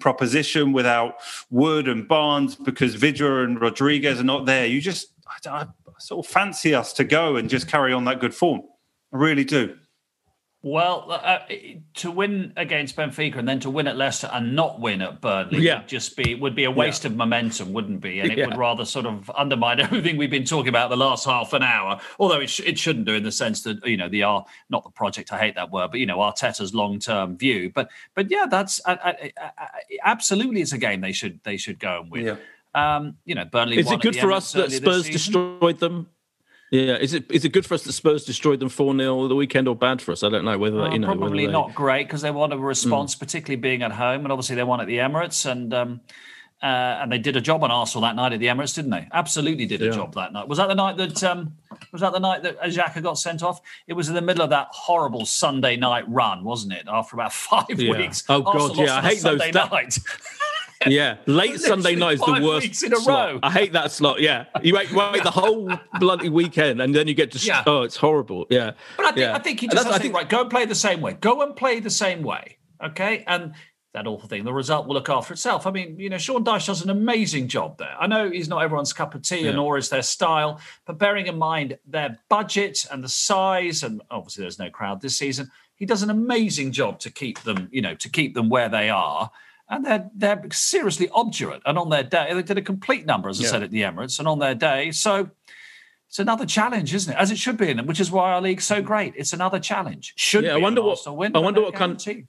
[0.00, 1.16] proposition without
[1.50, 4.66] Wood and Barnes because Vydra and Rodriguez are not there.
[4.66, 5.08] You just
[5.46, 5.66] I, I
[5.98, 8.62] sort of fancy us to go and just carry on that good form.
[9.12, 9.76] I really do.
[10.60, 11.38] Well, uh,
[11.94, 15.60] to win against Benfica and then to win at Leicester and not win at Burnley
[15.60, 15.78] Yeah.
[15.78, 18.18] would just be would be a waste of momentum, wouldn't be?
[18.18, 18.46] And it Yeah.
[18.48, 22.00] would rather sort of undermine everything we've been talking about the last half an hour.
[22.18, 24.82] Although it, sh- it shouldn't do in the sense that you know the are not
[24.82, 25.32] the project.
[25.32, 27.70] I hate that word, but you know Arteta's long term view.
[27.72, 29.10] But but yeah, that's I, I,
[29.40, 29.68] I, I-
[30.04, 32.36] absolutely it's a game they should they should go and win.
[32.78, 33.78] Um, you know, Burnley.
[33.78, 36.08] Is it good for us that Spurs destroyed them?
[36.70, 39.34] Yeah, is it is it good for us that Spurs destroyed them four 0 the
[39.34, 40.22] weekend or bad for us?
[40.22, 42.58] I don't know whether Uh, you know probably they- not great because they want a
[42.58, 43.20] response, Hmm.
[43.20, 46.00] particularly being at home, and obviously they won at the Emirates, and um,
[46.62, 46.66] uh,
[47.00, 49.08] and they did a job on Arsenal that night at the Emirates, didn't they?
[49.12, 49.90] Absolutely did a Yeah.
[49.92, 50.46] job that night.
[50.46, 51.54] Was that the night that um,
[51.90, 53.62] was that the night that Xhaka got sent off?
[53.86, 56.84] It was in the middle of that horrible Sunday night run, wasn't it?
[56.86, 57.96] After about five Yeah.
[57.96, 58.24] weeks.
[58.28, 59.98] Oh, God, yeah, I hate those Sunday da- night.
[60.86, 63.32] Yeah, late Sunday night is the worst weeks in a slot.
[63.34, 63.40] row.
[63.42, 64.20] I hate that slot.
[64.20, 67.38] Yeah, you wait, wait the whole bloody weekend, and then you get to.
[67.38, 67.62] Yeah.
[67.66, 68.46] Oh, it's horrible.
[68.50, 69.34] Yeah, But I think, yeah.
[69.34, 71.14] I think he just to think, right, go and play the same way.
[71.14, 72.58] Go and play the same way.
[72.82, 73.24] Okay.
[73.26, 73.54] And
[73.94, 75.66] that awful thing, the result will look after itself.
[75.66, 77.96] I mean, you know, Sean Dyche does an amazing job there.
[77.98, 79.48] I know he's not everyone's cup of tea, Yeah.
[79.48, 84.02] and nor is their style, but bearing in mind their budget and the size, and
[84.10, 87.80] obviously there's no crowd this season, he does an amazing job to keep them, you
[87.80, 89.30] know, to keep them where they are.
[89.70, 91.62] And they're they're seriously obdurate.
[91.66, 93.50] And on their day, they did a complete number, as I Yeah.
[93.50, 94.18] said, at the Emirates.
[94.18, 95.30] And on their day, so
[96.08, 97.16] it's another challenge, isn't it?
[97.18, 99.12] As it should be, in them, which is why our league's so great.
[99.16, 100.14] It's another challenge.
[100.16, 102.24] Should Yeah, I wonder what- win, I wonder what kind- guarantee.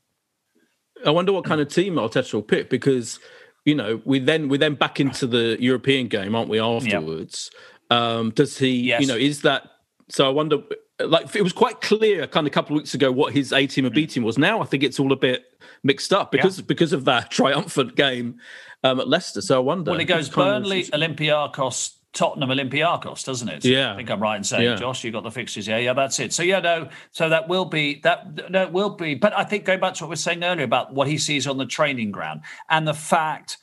[1.06, 3.20] I wonder what kind of team Arteta will pick because
[3.66, 6.60] you know we then we then back into the European game, aren't we?
[6.60, 7.52] Afterwards,
[7.90, 8.72] um, does he?
[8.82, 9.02] Yes.
[9.02, 9.64] You know, is that?
[10.10, 10.58] So I wonder.
[11.02, 13.66] Like it was quite clear, kind of a couple of weeks ago, what his A
[13.68, 14.12] team and B Mm.
[14.12, 14.38] team was.
[14.38, 15.46] Now I think it's all a bit
[15.84, 18.38] mixed up because because of that triumphant game
[18.84, 19.42] um, at Leicester.
[19.42, 19.92] So I wonder.
[19.92, 23.64] Well, it goes of- Burnley, Olympiacos, Tottenham, Olympiacos, doesn't it?
[23.66, 23.94] Yeah.
[23.94, 24.76] I think I'm right in saying, Yeah.
[24.76, 25.68] Josh, you got the fixtures.
[25.68, 26.34] Yeah, yeah, that's it.
[26.34, 28.52] So yeah, no, so that will be that.
[28.52, 29.16] That will be.
[29.16, 31.46] But I think going back to what we were saying earlier about what he sees
[31.48, 33.58] on the training ground and the fact,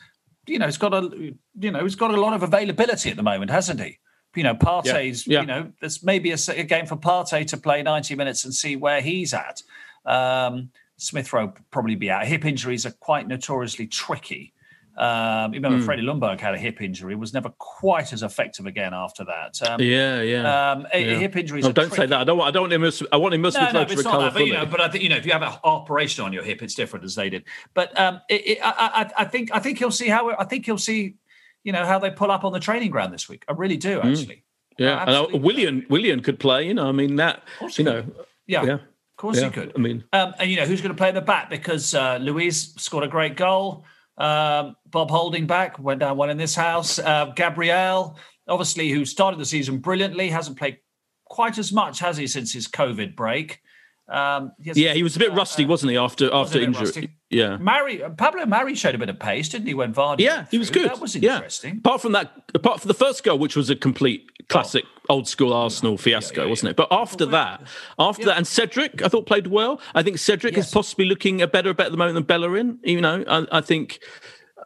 [0.47, 3.23] you know, he's got a, you know, he's got a lot of availability at the
[3.23, 3.99] moment, hasn't he?
[4.37, 5.41] You know, Partey's, Yeah.
[5.41, 9.01] you know, there's maybe a game for Partey to play 90 minutes and see where
[9.01, 9.62] he's at.
[10.05, 12.26] Um, Smith Rowe probably be out.
[12.26, 14.53] Hip injuries are quite notoriously tricky.
[14.99, 15.64] Um, you Hmm.
[15.66, 19.61] remember Freddie Ljungberg had a hip injury, was never quite as effective again after that.
[19.68, 20.70] Um, Yeah, yeah.
[20.72, 21.18] um, yeah.
[21.18, 21.64] hip injuries.
[21.64, 22.18] No, are don't say that.
[22.18, 22.49] I don't want.
[22.49, 23.09] I don't want him.
[23.12, 24.32] I want him No, no, to it's not recover that.
[24.32, 26.42] But, you know, but I think you know if you have an operation on your
[26.44, 27.44] hip, it's different as they did.
[27.74, 30.66] But um, it, it, I, I, I think I think you'll see how I think
[30.66, 31.16] you'll see,
[31.62, 33.44] you know, how they pull up on the training ground this week.
[33.49, 34.44] I really do actually.
[34.78, 35.38] yeah, and uh.
[35.38, 36.66] Willian Willian could play.
[36.66, 37.42] You know, I mean that.
[37.76, 38.03] You know,
[38.47, 38.78] Yeah, yeah.
[39.17, 39.47] Of course yeah.
[39.47, 39.73] you could.
[39.75, 42.75] I mean, Um, and you know who's going to play the back because uh, Luiz
[42.77, 43.87] scored a great goal.
[44.19, 46.99] Um, Bob Holding back went down one in this house.
[46.99, 50.79] Uh, Gabriel, obviously, who started the season brilliantly, hasn't played
[51.25, 53.62] quite as much, has he, since his COVID break?
[54.09, 55.97] Um, has- yeah, he was a bit rusty, wasn't he?
[55.97, 56.85] After after injury.
[56.85, 57.11] rusty.
[57.31, 57.57] Yeah.
[57.57, 59.75] Mari, Pablo Mari showed a bit of pace, didn't he?
[59.75, 60.89] When Vardy, Yeah, he was good.
[60.91, 61.37] That was Yeah.
[61.37, 61.79] interesting.
[61.79, 65.52] Apart from that, apart from the first goal, which was a complete classic old school
[65.52, 66.76] Arsenal fiasco, yeah, wasn't it?
[66.76, 67.62] But after that,
[67.98, 69.80] after that, and Cedric, I thought played well.
[69.94, 70.68] I think Cedric Yes.
[70.68, 72.78] is possibly looking a better bet at the moment than Bellerin.
[72.82, 74.00] You know, I, I think.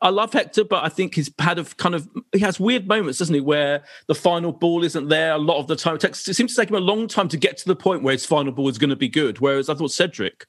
[0.03, 3.19] I love Hector, but I think he's had a kind of he has weird moments,
[3.19, 5.97] doesn't he, where the final ball isn't there a lot of the time.
[5.97, 8.03] It, takes, it seems to take him a long time to get to the point
[8.03, 9.41] where his final ball is going to be good.
[9.41, 10.47] Whereas I thought Cedric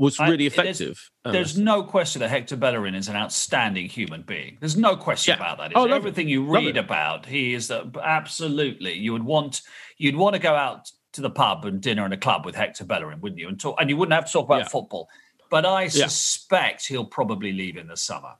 [0.00, 1.10] was I- really there's- effective.
[1.26, 4.56] um, There's no question that Hector Bellerin is an outstanding human being.
[4.58, 5.44] There's no question Yeah.
[5.44, 5.72] about that.
[5.74, 6.32] Oh, everything it.
[6.32, 7.26] you read about.
[7.26, 8.94] He is absolutely.
[8.94, 9.62] You would want
[9.98, 12.84] you'd want to go out to the pub and dinner in a club with Hector
[12.84, 13.48] Bellerin, wouldn't you?
[13.48, 14.68] And talk, and you wouldn't have to talk about Yeah.
[14.68, 15.08] football.
[15.50, 18.34] But I suspect he'll probably leave in the summer.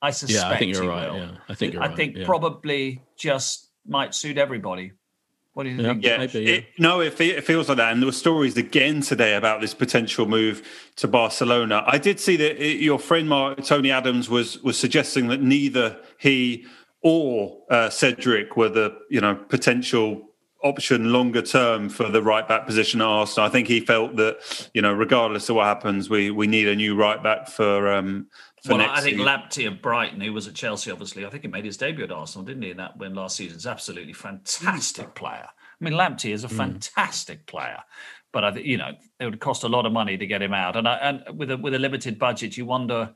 [0.00, 0.44] I suspect.
[0.44, 1.10] yeah, I think you're right.
[1.10, 1.18] will.
[1.18, 1.96] Yeah, I think you're I right.
[1.96, 2.24] think yeah.
[2.24, 4.92] probably just might suit everybody.
[5.56, 5.88] What do you Yeah.
[5.92, 6.04] think?
[6.04, 6.54] Yeah, Maybe, yeah.
[6.56, 7.90] It, no, it, it feels like that.
[7.90, 10.62] And there were stories again today about this potential move
[10.96, 11.82] to Barcelona.
[11.86, 15.96] I did see that it, your friend Mark, Tony Adams was was suggesting that neither
[16.18, 16.66] he
[17.00, 20.28] or uh, Cedric were the you know potential
[20.62, 23.46] option longer term for the right back position at Arsenal.
[23.48, 26.76] I think he felt that you know regardless of what happens, we we need a
[26.76, 29.26] new right back for um for Well, I think season.
[29.26, 32.12] Lamptey of Brighton, who was at Chelsea, obviously, I think he made his debut at
[32.12, 32.70] Arsenal, didn't he?
[32.70, 35.46] In that win last season, is absolutely fantastic player.
[35.48, 37.82] I mean, Lamptey is a fantastic player,
[38.32, 40.54] but I think you know it would cost a lot of money to get him
[40.54, 43.14] out, and I, and with a with a limited budget, you wonder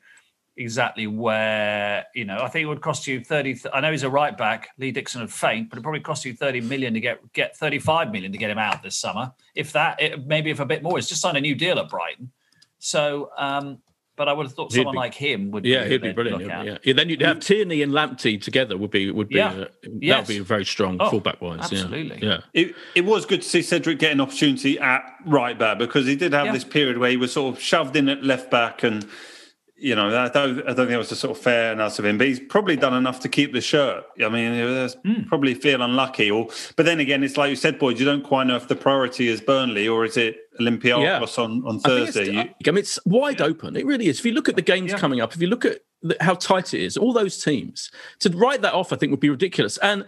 [0.56, 2.38] exactly where you know.
[2.38, 3.58] I think it would cost you thirty.
[3.72, 4.68] I know he's a right back.
[4.78, 7.78] Lee Dixon would faint, but it probably cost you thirty million to get get thirty
[7.78, 9.32] five million to get him out this summer.
[9.54, 10.98] If that, it, maybe if a bit more.
[10.98, 12.30] He's just signed a new deal at Brighton,
[12.78, 13.30] so.
[13.38, 13.78] um
[14.20, 15.70] but I would have thought He'd someone be- like him would be.
[15.70, 16.42] Yeah, be he'd be brilliant.
[16.44, 16.78] Yeah, yeah.
[16.84, 19.48] Yeah, then you'd have Tierney and Lamptey together would be would be Yeah.
[19.48, 21.60] uh, that would be a very strong Oh, fullback wise.
[21.60, 22.18] absolutely.
[22.20, 26.06] Yeah, It, it was good to see Cedric get an opportunity at right back because
[26.06, 26.52] he did have Yeah.
[26.52, 29.08] this period where he was sort of shoved in at left back, and
[29.80, 32.04] you know I don't, I don't think it was a sort of fair enough of
[32.04, 32.18] him.
[32.18, 34.04] But he's probably done enough to keep the shirt.
[34.24, 35.22] I mean, Hmm.
[35.28, 38.46] probably feel unlucky, or but then again, it's like you said, boys, you don't quite
[38.46, 42.32] know if the priority is Burnley or is it Olympiacos on on I think Thursday.
[42.32, 43.76] You- I mean, it's wide open.
[43.76, 44.18] It really is.
[44.18, 44.98] If you look at the games Yeah.
[44.98, 48.30] coming up, if you look at the, how tight it is, all those teams to
[48.30, 49.76] write that off, I think would be ridiculous.
[49.78, 50.04] And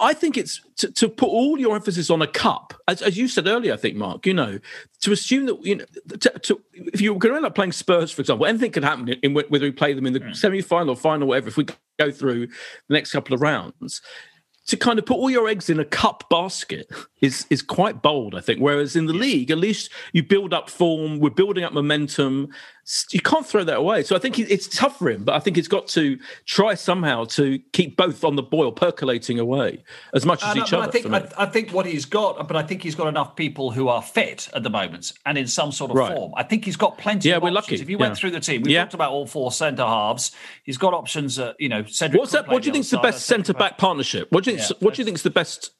[0.00, 3.28] I think it's to, to put all your emphasis on a cup, as, as you
[3.28, 3.72] said earlier.
[3.72, 4.58] I think Mark, you know,
[5.00, 5.84] to assume that you know,
[6.18, 9.08] to, to, if you're going to end up playing Spurs, for example, anything could happen
[9.08, 10.32] in, in whether we play them in the Hmm.
[10.32, 11.48] semi-final or final, whatever.
[11.48, 11.66] If we
[11.98, 14.02] go through the next couple of rounds,
[14.66, 16.90] to kind of put all your eggs in a cup basket
[17.20, 18.60] is is quite bold, I think.
[18.60, 22.48] Whereas in the league, at least you build up form, we're building up momentum.
[23.10, 24.04] You can't throw that away.
[24.04, 27.24] So I think it's tough for him, but I think he's got to try somehow
[27.24, 29.82] to keep both on the boil, percolating away
[30.14, 30.88] as much as I, know, each but other.
[30.88, 31.06] I think.
[31.36, 34.00] I, I think what he's got, but I think he's got enough people who are
[34.02, 36.14] fit at the moment and in some sort of Right.
[36.14, 36.32] form.
[36.36, 37.28] I think he's got plenty.
[37.28, 37.72] Yeah, of we're options.
[37.72, 37.82] lucky.
[37.82, 38.14] If you went Yeah.
[38.20, 38.82] through the team, we Yeah.
[38.82, 40.30] talked about all four centre halves.
[40.62, 41.40] He's got options.
[41.40, 42.20] Uh, you know, Cedric.
[42.20, 42.46] What's that?
[42.46, 44.28] What do you think's the best centre back partnership?
[44.30, 44.70] What do you think?
[44.70, 45.70] Yeah, what do you think's the best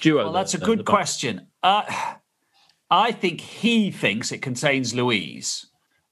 [0.00, 0.24] duo?
[0.24, 1.46] Well, that's a good question.
[1.62, 1.84] Uh,
[2.90, 5.64] I think he thinks it contains Luiz.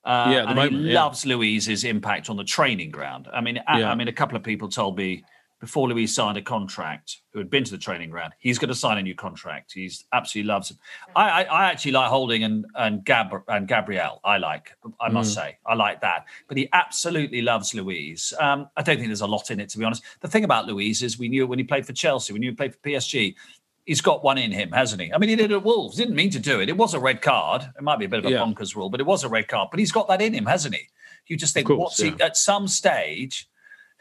[0.05, 1.03] Uh, Yeah, and moment, he yeah.
[1.03, 3.29] loves Luiz's impact on the training ground.
[3.33, 3.91] I mean, I, Yeah.
[3.91, 5.25] I mean, a couple of people told me
[5.61, 8.75] before Luiz signed a contract, who had been to the training ground, he's going to
[8.75, 9.73] sign a new contract.
[9.75, 10.79] He's absolutely loves him.
[11.15, 14.21] I, I, I actually like Holding and and Gab and Gabriel.
[14.25, 16.25] I like, I must say, I like that.
[16.49, 18.33] But he absolutely loves Luiz.
[18.41, 20.03] Um, I don't think there's a lot in it, to be honest.
[20.21, 22.57] The thing about Luiz is we knew when he played for Chelsea, we knew he
[22.57, 23.35] played for PSG.
[23.87, 25.13] He's got one in him, hasn't he?
[25.13, 25.97] I mean, he did it at Wolves.
[25.97, 26.69] Didn't mean to do it.
[26.69, 27.63] It was a red card.
[27.77, 28.39] It might be a bit of a Yeah.
[28.39, 29.69] bonkers rule, but it was a red card.
[29.71, 30.83] But he's got that in him, hasn't he?
[31.27, 33.49] You just think, course, what's he at some stage?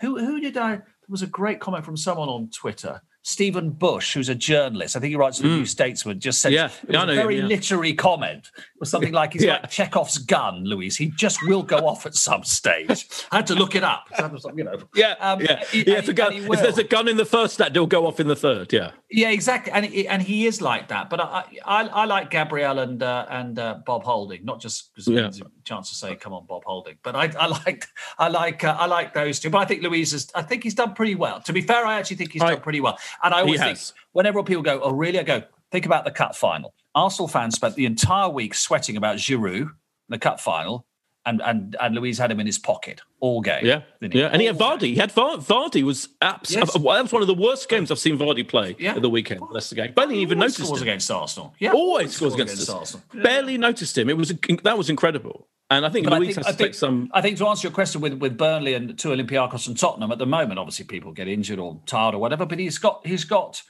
[0.01, 0.75] Who who did I?
[0.77, 3.01] There was a great comment from someone on Twitter.
[3.21, 6.51] Stephen Bush, who's a journalist, I think he writes for the New Statesman, just said
[6.51, 6.55] Mm.
[6.55, 7.45] Yeah, it yeah, I was know a him, very yeah.
[7.45, 8.49] literary comment.
[8.57, 9.59] It was something like he's Yeah.
[9.61, 10.95] like Chekhov's gun, Luiz.
[10.97, 13.07] He just will go off at some stage.
[13.31, 14.05] I had to look it up.
[14.17, 15.97] So I was like, you know, Yeah, Um, yeah, he- yeah.
[15.99, 18.35] If, gun, if there's a gun in the first act, it'll go off in the
[18.37, 18.71] third.
[18.73, 21.09] Yeah, Yeah, exactly, and he, and he is like that.
[21.09, 25.07] But I I, I like Gabriel and uh, and uh, Bob Holding, not just because
[25.07, 25.27] Yeah.
[25.27, 27.85] it's a chance to say, "Come on, Bob Holding." But I I like
[28.17, 29.49] I like uh, I like those two.
[29.49, 30.31] But I think Luiz is.
[30.35, 31.41] I think he's done pretty well.
[31.41, 32.97] To be fair, I actually think he's I- done pretty well.
[33.23, 33.93] And I always think has.
[34.11, 37.75] whenever people go, "Oh, really?" I go, "Think about the cup final." Arsenal fans spent
[37.75, 39.69] the entire week sweating about Giroud, in
[40.09, 40.85] the cup final,
[41.25, 43.65] and and and Luiz had him in his pocket all game.
[43.65, 44.29] yeah, yeah.
[44.31, 44.81] And he had Vardy.
[44.93, 46.67] He had Var- Vardy was absolutely.
[46.67, 46.73] Yes.
[46.73, 48.95] That was one of the worst games I've seen Vardy play Yeah.
[48.95, 49.41] at the weekend.
[49.53, 49.93] That's the game.
[49.93, 50.87] Barely He even always noticed scores him.
[50.87, 51.53] against Arsenal.
[51.59, 52.69] Yeah, Always scores against, us.
[52.69, 53.03] Arsenal.
[53.13, 54.09] Barely noticed him.
[54.09, 55.47] It was that was incredible.
[55.71, 57.11] And I think But I think, has I, to think, take some.
[57.13, 60.17] I think to answer your question with, with Burnley and two Olympiacos and Tottenham at
[60.17, 63.61] the moment, obviously people get injured or tired or whatever, but he's got he's got.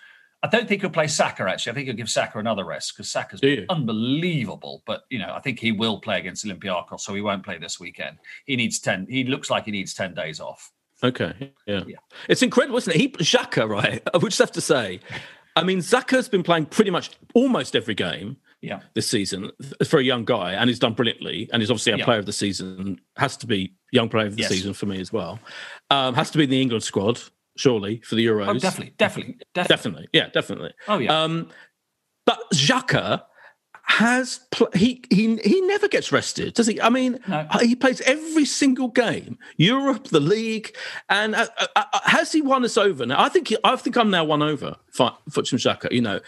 [0.41, 1.71] I don't think he'll play Saka actually.
[1.71, 4.81] I think he'll give Saka another rest because Saka's been unbelievable.
[4.85, 7.81] But you know, I think he will play against Olympiacos, so he won't play this
[7.81, 8.17] weekend.
[8.45, 9.05] He needs ten.
[9.09, 10.71] He looks like he needs ten days off.
[11.03, 11.83] Okay, yeah.
[11.85, 11.97] Yeah.
[12.29, 12.97] It's incredible, isn't it?
[12.97, 14.01] He Xhaka, right?
[14.13, 15.01] I would just have to say.
[15.57, 19.51] I mean, Saka's been playing pretty much almost every game Yeah, this season
[19.85, 21.49] for a young guy, and he's done brilliantly.
[21.53, 22.03] And he's obviously a Yeah.
[22.05, 22.99] player of the season.
[23.15, 24.49] Has to be young player of the Yes.
[24.51, 25.39] season for me as well.
[25.89, 27.21] Um, has to be in the England squad,
[27.57, 28.49] surely for the Euros.
[28.49, 29.75] oh, definitely, definitely, definitely.
[29.75, 30.73] definitely, yeah, definitely.
[30.89, 31.23] Oh yeah.
[31.23, 31.49] Um,
[32.25, 33.23] but Xhaka
[33.83, 36.79] has pl- he he he never gets rested, does he?
[36.81, 37.47] I mean, No.
[37.61, 40.75] he plays every single game, Europe, the league,
[41.09, 43.05] and uh, uh, uh, has he won us over?
[43.05, 45.91] Now, I think he, I think I'm now won over for for Xhaka.
[45.91, 46.19] You know,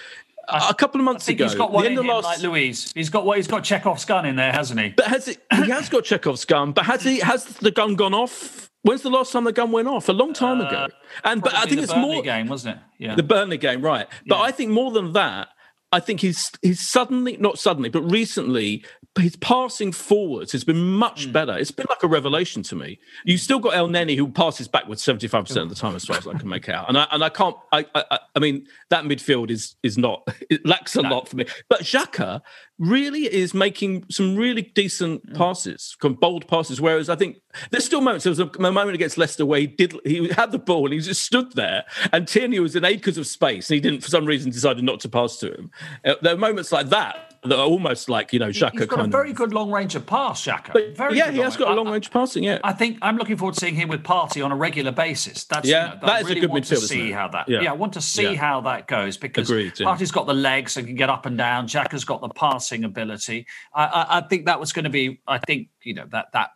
[0.70, 2.24] a couple of I months think ago, he's got one the in him, last.
[2.26, 2.92] like Luiz.
[2.94, 4.90] He's got what he's got Chekhov's gun in there, hasn't he?
[4.90, 5.38] but has it?
[5.54, 7.20] He has got Chekhov's gun, but has he?
[7.20, 8.70] Has the gun gone off?
[8.84, 10.10] When's the last time the gun went off?
[10.10, 10.88] A long time ago.
[11.24, 12.82] And but I Uh, think it's Burnley more game, wasn't it?
[12.98, 13.16] Yeah.
[13.16, 14.08] the Burnley game, right?
[14.28, 14.42] But Yeah.
[14.44, 15.50] I think more than that,
[15.92, 18.84] I think he's he's suddenly not suddenly, but recently
[19.20, 21.32] his passing forwards has been much Hmm.
[21.34, 21.58] better.
[21.58, 22.98] It's been like a revelation to me.
[23.26, 26.18] You still got Elneny who passes backwards seventy five percent of the time, as far
[26.18, 26.88] as I can make out.
[26.88, 27.56] And I and I can't.
[27.74, 31.46] I I, I mean that midfield is is not it lacks a lot for me.
[31.68, 32.42] But Xhaka
[32.82, 36.82] really is making some really decent passes, bold passes.
[36.82, 37.38] Whereas I think
[37.70, 38.24] there's still moments.
[38.24, 40.94] There was a, a moment against Leicester where he did he had the ball and
[40.94, 44.10] he just stood there, and Tierney was in acres of space, and he didn't for
[44.10, 45.72] some reason decided not to pass to him.
[46.04, 49.00] Uh, there are moments like that that are almost like you know Xhaka He's got
[49.00, 49.36] a very of.
[49.36, 50.74] good long range of pass, Xhaka.
[50.74, 52.44] But very yeah, he has got a long range passing.
[52.44, 55.44] Yeah, I think I'm looking forward to seeing him with Partey on a regular basis.
[55.46, 57.28] That's Yeah, you know, that I is a really good want midfield, to see how
[57.30, 57.50] that.
[57.50, 57.62] Yeah.
[57.62, 57.72] Yeah.
[57.72, 58.36] I want to see Yeah.
[58.36, 59.74] how that goes because Agreed.
[59.74, 61.68] Partey's got the legs and can get up and down.
[61.68, 62.30] Jack has got the
[62.72, 63.46] passing ability.
[63.74, 65.22] I, I, I think that was going to be.
[65.28, 66.50] I think you know that that.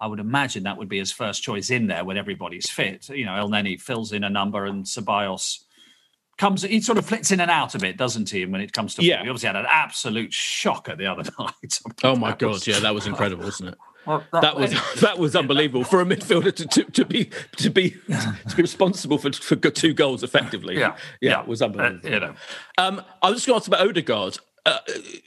[0.00, 3.08] I would imagine that would be his first choice in there when everybody's fit.
[3.08, 5.58] You know, Elneny fills in a number and Ceballos
[6.36, 6.62] comes.
[6.62, 8.44] He sort of flits in and out of it, doesn't he?
[8.44, 9.24] And When it comes to, Yeah.
[9.24, 11.80] he obviously had an absolute shocker the other night.
[12.04, 13.78] Oh my That god, was- yeah, that was incredible, wasn't it?
[14.06, 17.90] Well, That was that was unbelievable for a midfielder to, to, to be to be
[17.90, 20.78] to be responsible for, for two goals effectively.
[20.78, 22.08] Yeah, yeah, it was Uh, unbelievable.
[22.08, 22.34] you know,
[22.78, 24.38] Um, I was just going to ask about Odegaard.
[24.68, 24.78] Uh,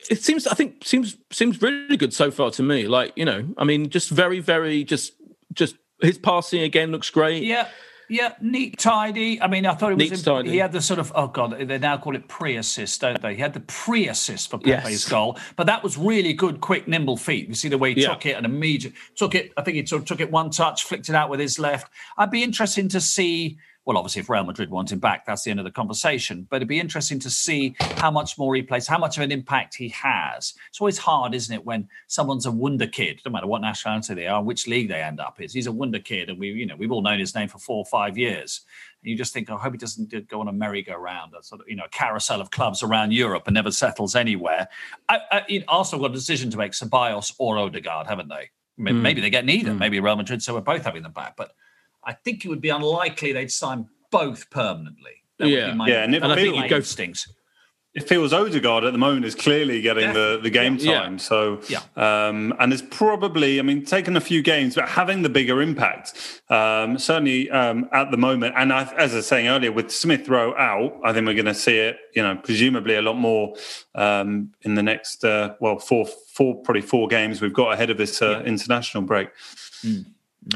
[0.10, 2.88] it seems, I think, seems seems really good so far to me.
[2.88, 5.14] Like you know, I mean, just very, very, just
[5.54, 7.44] just his passing again looks great.
[7.44, 7.68] Yeah,
[8.10, 9.42] yeah, neat, tidy.
[9.42, 10.12] I mean, I thought it was.
[10.12, 10.50] Neat, tidy.
[10.52, 13.36] He had the sort of oh god, they now call it pre-assist, don't they?
[13.36, 15.10] He had the pre-assist for Pepe's Yes.
[15.10, 17.48] goal, but that was really good, quick, nimble feet.
[17.48, 18.10] You see the way he Yeah.
[18.10, 19.54] took it and immediate took it.
[19.58, 21.92] I think he took, took it one touch, flicked it out with his left.
[22.18, 23.58] I'd be interested to see.
[23.92, 26.48] Well, obviously, if Real Madrid want him back, that's the end of the conversation.
[26.50, 29.34] But it'd be interesting to see how much more he plays, how much of an
[29.34, 30.54] impact he has.
[30.70, 34.28] It's always hard, isn't it, when someone's a wonder kid, no matter what nationality they
[34.28, 35.52] are, which league they end up is.
[35.52, 37.80] He's a wonder kid, and we, you know, we've all known his name for four
[37.80, 38.62] or five years.
[39.04, 41.60] And you just think, oh, I hope he doesn't go on a merry-go-round, a sort
[41.60, 44.70] of, you know, a carousel of clubs around Europe and never settles anywhere.
[45.10, 48.52] I, I, you know, Arsenal got a decision to make: Ceballos or Odegaard, haven't they?
[48.78, 49.04] Maybe, hmm.
[49.04, 49.74] maybe they get neither.
[49.74, 49.80] Hmm.
[49.80, 51.36] Maybe Real Madrid, so we're both having them back.
[51.36, 51.52] But
[52.04, 55.24] I think it would be unlikely they'd sign both permanently.
[55.38, 55.72] That would Yeah.
[55.72, 57.28] be my, Yeah, and if- that would I be think my you'd go- instincts.
[57.94, 61.14] it feels Odegaard at the moment is clearly getting the, the game time.
[61.14, 61.18] Yeah.
[61.18, 61.80] So, Yeah.
[61.98, 66.14] um, and it's probably, I mean, taken a few games, but having the bigger impact,
[66.50, 68.56] um, certainly um, at the moment.
[68.58, 71.46] And I, as I was saying earlier, with Smith Rowe out, I think we're going
[71.48, 73.56] to see it, you know, presumably a lot more
[73.94, 77.98] um, in the next, uh, well, four, four, probably four games we've got ahead of
[77.98, 79.30] this uh, international break.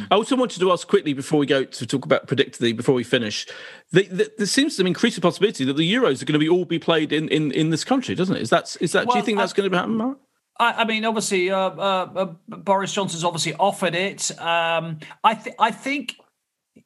[0.10, 3.04] I also wanted to ask quickly before we go to talk about predictably before we
[3.04, 3.48] finish.
[3.92, 6.50] The, the, there seems to increase the possibility that the Euros are going to be
[6.50, 8.42] all be played in, in, in this country, doesn't it?
[8.42, 9.08] Is that is that?
[9.08, 10.18] do you think that's going to happen, Mark?
[10.58, 14.32] I, I mean, obviously, uh, uh, uh, Boris Johnson's obviously offered it.
[14.40, 16.16] Um, I, th- I think,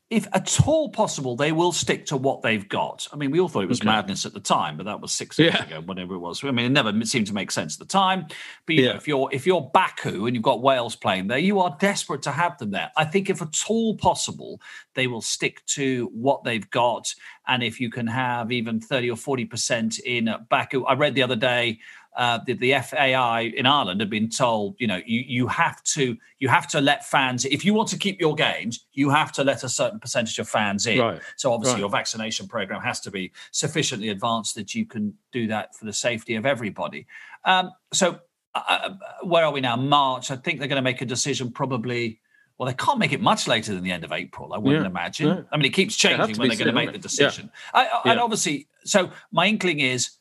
[0.10, 3.08] if at all possible, they will stick to what they've got.
[3.14, 5.38] I mean, we all thought it was madness at the time, but that was six
[5.38, 5.64] years Yeah.
[5.66, 6.44] ago, whatever it was.
[6.44, 8.26] I mean, it never seemed to make sense at the time.
[8.66, 11.60] But you know, if you're if you're Baku and you've got Wales playing there, you
[11.60, 12.92] are desperate to have them there.
[12.98, 14.60] I think, if at all possible,
[14.96, 17.14] they will stick to what they've got.
[17.48, 21.24] And if you can have even thirty or forty percent in Baku, I read the
[21.24, 21.80] other day
[22.20, 26.17] uh, the, the FAI in Ireland have been told, you know, you, you have to
[26.39, 29.43] you have to let fans if you want to keep your games, you have to
[29.43, 30.99] let a certain percentage of fans in.
[30.99, 31.22] Right.
[31.38, 31.80] So obviously Right.
[31.80, 35.93] your vaccination program has to be sufficiently advanced that you can do that for the
[35.93, 37.07] safety of everybody.
[37.45, 38.20] Um, so
[38.53, 38.89] uh,
[39.24, 39.78] where are we now?
[39.78, 40.30] March.
[40.30, 42.20] I think they're going to make a decision probably.
[42.57, 44.51] Well, they can't make it much later than the end of April.
[44.51, 45.28] I wouldn't Yeah, imagine.
[45.30, 45.41] yeah.
[45.49, 46.95] I mean, it keeps changing when they're going to make the won't?
[46.95, 47.01] Yeah.
[47.01, 47.49] decision.
[47.74, 50.18] I, I, And obviously, so my inkling is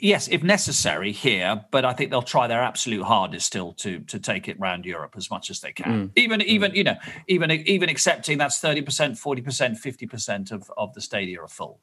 [0.00, 4.18] yes, if necessary here, but I think they'll try their absolute hardest still to to
[4.18, 6.08] take it round Europe as much as they can.
[6.08, 6.10] Mm.
[6.16, 6.44] Even mm.
[6.44, 6.96] even you know
[7.28, 11.48] even even accepting that's thirty percent, forty percent, fifty percent of of the stadia are
[11.48, 11.80] full.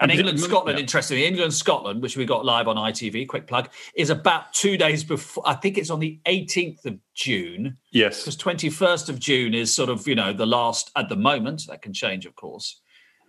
[0.00, 4.10] And England, Scotland, interestingly, England, Scotland, which we got live on ITV, quick plug, is
[4.10, 5.42] about two days before.
[5.46, 8.20] I think it's on the 18th of June, Yes.
[8.20, 11.80] because 21st of June is sort of, you know, the last, at the moment, that
[11.80, 12.82] can change, of course,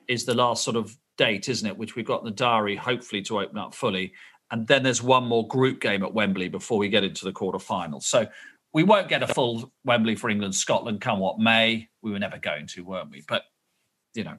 [0.10, 1.78] is the last sort of date, isn't it?
[1.78, 4.14] Which we've got in the diary, hopefully, to open up fully.
[4.51, 8.03] And then there's one more group game at Wembley before we get into the quarterfinals.
[8.03, 8.28] So
[8.74, 11.89] we won't get a full Wembley for England, Scotland, come what may.
[12.01, 13.24] We were never going to, weren't we?
[13.28, 13.43] But
[14.14, 14.38] you know,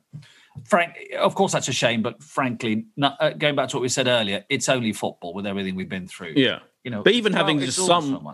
[0.64, 2.02] Frank, of course, that's a shame.
[2.02, 5.46] But frankly, not, uh, going back to what we said earlier, it's only football with
[5.46, 6.34] everything we've been through.
[6.36, 6.60] Yeah.
[6.84, 7.02] you know.
[7.02, 8.24] But even having just some-.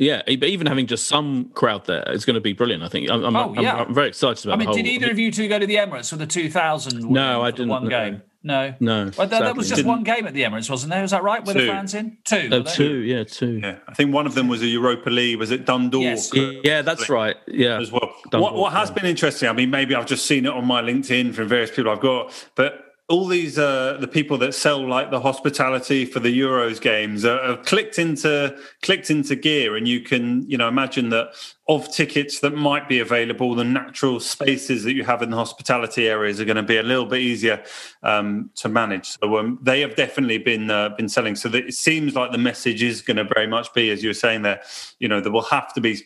[0.00, 2.82] Yeah, but even having just some crowd there is going to be brilliant.
[2.82, 3.10] I think.
[3.10, 3.66] I'm, I'm, Oh, I'm.
[3.66, 4.54] I'm very excited about.
[4.54, 6.26] I mean, the did whole, either of you two go to the Emirates for the
[6.26, 7.04] 2000?
[7.10, 7.90] No, I didn't, One no.
[7.90, 8.22] game.
[8.42, 9.82] No, No, Well, there, there was sadly.
[9.82, 11.02] just one game at the Emirates, wasn't there?
[11.02, 11.44] Was that right?
[11.44, 12.48] Were the fans in two?
[12.50, 12.70] Oh, were they?
[12.70, 13.58] two, yeah, two.
[13.58, 13.76] Yeah.
[13.86, 15.38] I think one of them was a Europa League.
[15.38, 16.00] Was it Dundalk?
[16.02, 16.30] Yes.
[16.34, 17.36] Yeah, that's right.
[17.46, 18.10] Yeah, as well.
[18.30, 18.94] Dundalk, What, what has yeah.
[18.94, 21.90] been interesting, I mean, maybe I've just seen it on my LinkedIn from various people
[21.92, 26.40] I've got, but all these uh, the people that sell like the hospitality for the
[26.40, 31.08] Euros games uh, have clicked into clicked into gear, and you can you know imagine
[31.10, 31.32] that
[31.68, 36.08] of tickets that might be available, the natural spaces that you have in the hospitality
[36.08, 37.62] areas are going to be a little bit easier
[38.04, 39.06] um, to manage.
[39.20, 41.34] So um, they have definitely been uh, been selling.
[41.34, 44.10] So that it seems like the message is going to very much be, as you
[44.10, 44.62] were saying there,
[45.00, 46.00] you know, there will have to be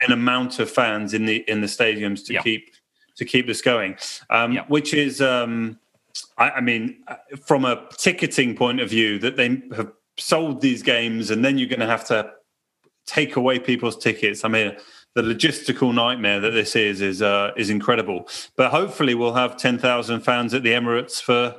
[0.00, 2.42] an amount of fans in the in the stadiums to Yeah.
[2.42, 2.70] keep
[3.16, 3.96] to keep this going,
[4.30, 4.64] um, Yeah.
[4.68, 5.78] which is, um,
[6.38, 10.82] I, I mean, uh, from a ticketing point of view, that they have sold these
[10.82, 12.30] games, and then you're going to have to
[13.06, 14.44] take away people's tickets.
[14.44, 14.76] I mean,
[15.14, 18.28] the logistical nightmare that this is is uh, is incredible.
[18.56, 21.54] But hopefully, we'll have ten thousand fans at the Emirates for.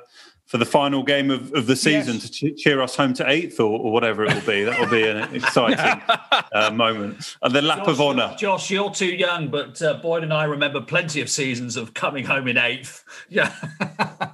[0.48, 2.30] For the final game of, of the season Yes.
[2.30, 5.04] to cheer us home to eighth or, or whatever it will be, that will be
[5.06, 6.02] an exciting
[6.54, 7.36] uh, moment.
[7.42, 8.34] And the lap of honour.
[8.38, 12.24] Josh, you're too young, but uh, Boyd and I remember plenty of seasons of coming
[12.26, 13.04] home in eighth.
[13.30, 13.52] Yeah,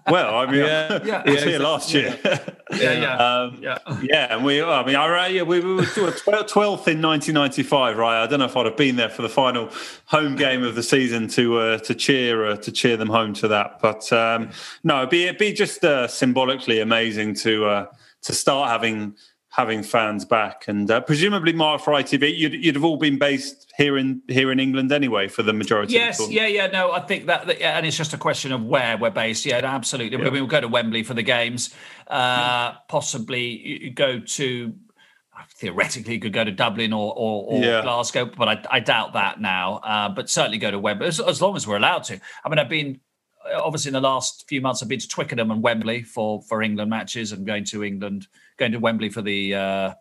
[0.10, 1.00] Well, I mean, Yeah.
[1.06, 1.24] Yeah.
[1.26, 2.18] I was here last year.
[2.24, 3.18] yeah, yeah.
[3.18, 3.78] Um, yeah.
[4.04, 8.24] yeah, and we, I mean, I, uh, yeah, we, we were 12th in 1995, right?
[8.24, 9.70] I don't know if I'd have been there for the final
[10.06, 13.48] home game of the season to uh, to cheer uh, to cheer them home to
[13.48, 13.80] that.
[13.82, 14.52] But um,
[14.84, 17.86] no, it'd be, it'd be just uh, symbolically amazing to uh,
[18.24, 19.16] to start having
[19.50, 23.72] having fans back, and uh, presumably, Mark for ITV, you'd, you'd have all been based
[23.78, 25.94] here in here in England anyway for the majority.
[25.94, 26.56] Yes, of the tournament.
[26.56, 26.72] yeah, yeah.
[26.72, 29.46] No, I think that, that- yeah, and it's just a question of where we're based.
[29.46, 30.18] Yeah, absolutely.
[30.18, 30.30] Yeah.
[30.30, 31.74] We'll go to Wembley for the games.
[32.08, 34.74] Uh, possibly you- you go to.
[35.58, 37.82] Theoretically, you could go to Dublin or, or, or Yeah.
[37.82, 39.78] Glasgow, but I, I doubt that now.
[39.84, 42.20] Uh, but certainly go to Wembley as, as long as we're allowed to.
[42.46, 43.00] I mean, I've been
[43.56, 44.82] obviously in the last few months.
[44.82, 48.28] I've been to Twickenham and Wembley for for England matches, and going to England,
[48.58, 49.94] going to Wembley for the uh,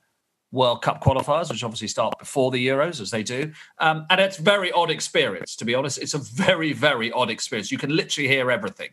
[0.53, 3.53] World Cup qualifiers, which obviously start before the Euros, as they do.
[3.79, 5.99] Um, and it's very odd experience, to be honest.
[5.99, 7.73] It's a very, very odd experience.
[7.73, 8.91] You can literally hear everything.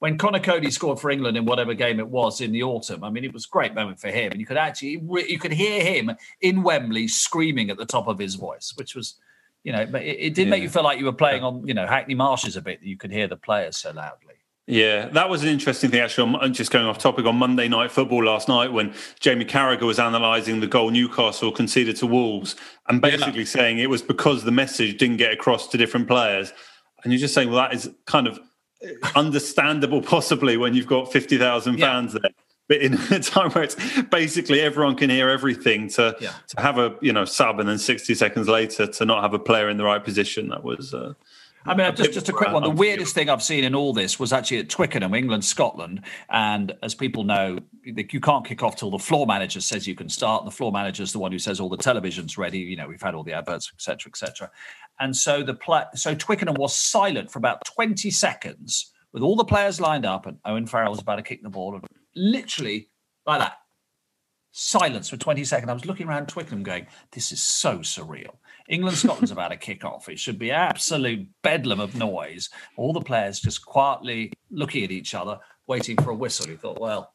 [0.00, 3.10] When Conor Coady scored for England in whatever game it was in the autumn, I
[3.10, 4.32] mean, it was a great moment for him.
[4.32, 8.18] And you could actually, you could hear him in Wembley screaming at the top of
[8.18, 9.16] his voice, which was,
[9.64, 11.74] you know, but it, it did make you feel like you were playing on, you
[11.74, 12.80] know, Hackney Marshes a bit.
[12.80, 14.34] that You could hear the players so loudly.
[14.66, 16.00] Yeah, that was an interesting thing.
[16.00, 19.44] Actually, I'm uh, just going off topic on Monday Night Football last night when Jamie
[19.44, 22.54] Carragher was analysing the goal Newcastle conceded to Wolves
[22.88, 23.46] and basically yeah.
[23.46, 26.52] saying it was because the message didn't get across to different players.
[27.02, 28.38] And you're just saying, well, that is kind of
[28.84, 31.86] uh, understandable, possibly when you've got fifty thousand yeah.
[31.86, 32.30] fans there.
[32.70, 36.34] But in a time where it's basically everyone can hear everything, to yeah.
[36.46, 39.40] to have a you know sub and then sixty seconds later to not have a
[39.40, 40.94] player in the right position, that was.
[40.94, 41.14] Uh,
[41.66, 42.62] I mean, just just a quick one.
[42.62, 46.72] The weirdest thing I've seen in all this was actually at Twickenham, England, Scotland, and
[46.82, 50.44] as people know, you can't kick off till the floor manager says you can start.
[50.44, 52.60] The floor manager is the one who says all the television's ready.
[52.60, 54.50] You know, we've had all the adverts, etc., etc.
[55.00, 59.44] And so the play, so Twickenham was silent for about twenty seconds with all the
[59.44, 61.84] players lined up, and Owen Farrell was about to kick the ball, and
[62.14, 62.88] literally
[63.26, 63.58] like that,
[64.52, 65.70] silence for twenty seconds.
[65.70, 68.36] I was looking around Twickenham, going, "This is so surreal."
[68.68, 70.08] England Scotland's about to kick off.
[70.08, 72.50] It should be absolute bedlam of noise.
[72.76, 76.48] All the players just quietly looking at each other, waiting for a whistle.
[76.48, 77.12] You thought, well,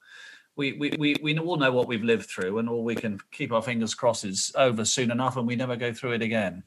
[0.58, 3.54] we, we, we, we all know what we've lived through, and all we can keep
[3.54, 6.64] our fingers crossed is over soon enough, and we never go through it again.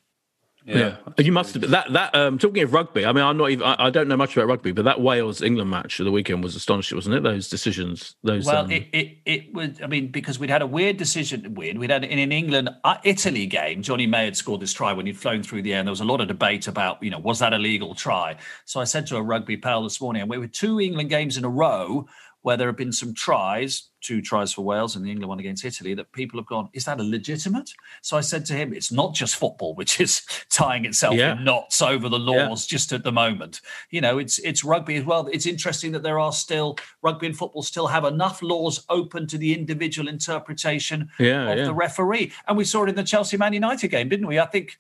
[0.69, 0.97] Yeah.
[1.16, 1.25] yeah.
[1.25, 3.07] you must have that that um talking of rugby.
[3.07, 3.66] I mean, I'm not even.
[3.66, 6.45] I, I, don't know much about rugby, but that Wales England match of the weekend
[6.45, 7.23] was astonishing, wasn't it?
[7.23, 8.16] Those decisions.
[8.23, 8.45] Those.
[8.45, 8.71] Well, um...
[8.71, 9.81] it, it it was.
[9.83, 11.55] I mean, because we'd had a weird decision.
[11.55, 11.79] Weird.
[11.79, 12.69] We'd had in an England
[13.03, 13.83] Italy game.
[13.83, 16.01] Jonny May had scored this try when he'd flown through the air, and there was
[16.01, 18.37] a lot of debate about you know was that a legal try.
[18.66, 21.39] So I said to a rugby pal this morning, and we were two England games
[21.39, 22.07] in a row
[22.43, 25.64] where there have been some tries, two tries for Wales and the England one against
[25.64, 27.70] Italy, that people have gone, is that a legitimate?
[28.03, 31.32] So I said to him, it's not just football, which is tying itself yeah.
[31.32, 32.76] in knots over the laws yeah.
[32.76, 33.61] just at the moment.
[33.90, 35.28] You know, it's it's rugby as well.
[35.32, 39.38] It's interesting that there are still rugby and football still have enough laws open to
[39.38, 42.32] the individual interpretation yeah, of the referee.
[42.46, 44.38] And we saw it in the Chelsea Man United game, didn't we?
[44.38, 44.78] I think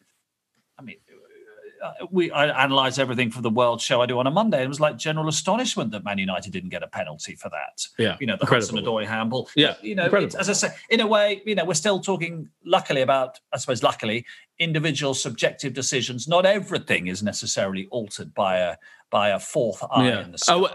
[2.10, 4.58] we I analyze everything for the World Show I do on a Monday.
[4.58, 7.86] And it was like general astonishment that Man United didn't get a penalty for that.
[7.98, 9.48] Yeah, you know the Hudson Odoi handball.
[9.56, 12.48] Yeah, you know, as I say, in a way, you know, we're still talking.
[12.64, 14.26] Luckily about, I suppose, luckily,
[14.58, 16.28] individual subjective decisions.
[16.28, 18.76] Not everything is necessarily altered by a
[19.10, 20.24] by a fourth eye yeah.
[20.24, 20.54] in the sky.
[20.54, 20.68] Oh,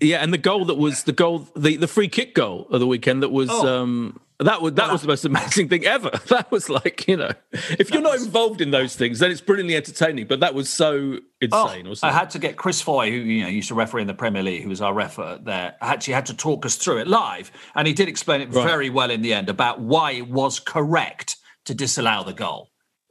[0.00, 2.86] yeah, and the goal that was the goal, the, the free kick goal of the
[2.86, 3.82] weekend that was oh.
[3.82, 6.10] um, that was that was the most amazing thing ever.
[6.26, 9.76] That was like you know, if you're not involved in those things, then it's brilliantly
[9.76, 10.26] entertaining.
[10.26, 11.18] But that was so
[11.52, 11.86] oh, insane.
[11.86, 14.14] Oh, I had to get Chris Foy, who you know used to referee in the
[14.14, 15.76] Premier League, who was our referee there.
[15.80, 18.66] Actually, had to talk us through it live, and he did explain it right.
[18.66, 22.70] very well in the end about why it was correct to disallow the goal.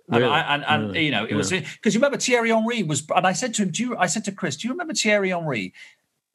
[0.10, 0.32] And, really?
[0.32, 1.38] I, and, and you know, it yeah.
[1.38, 4.06] was because you remember Thierry Henry was, and I said to him, "Do you?" I
[4.06, 5.74] said to Chris, "Do you remember Thierry Henry?"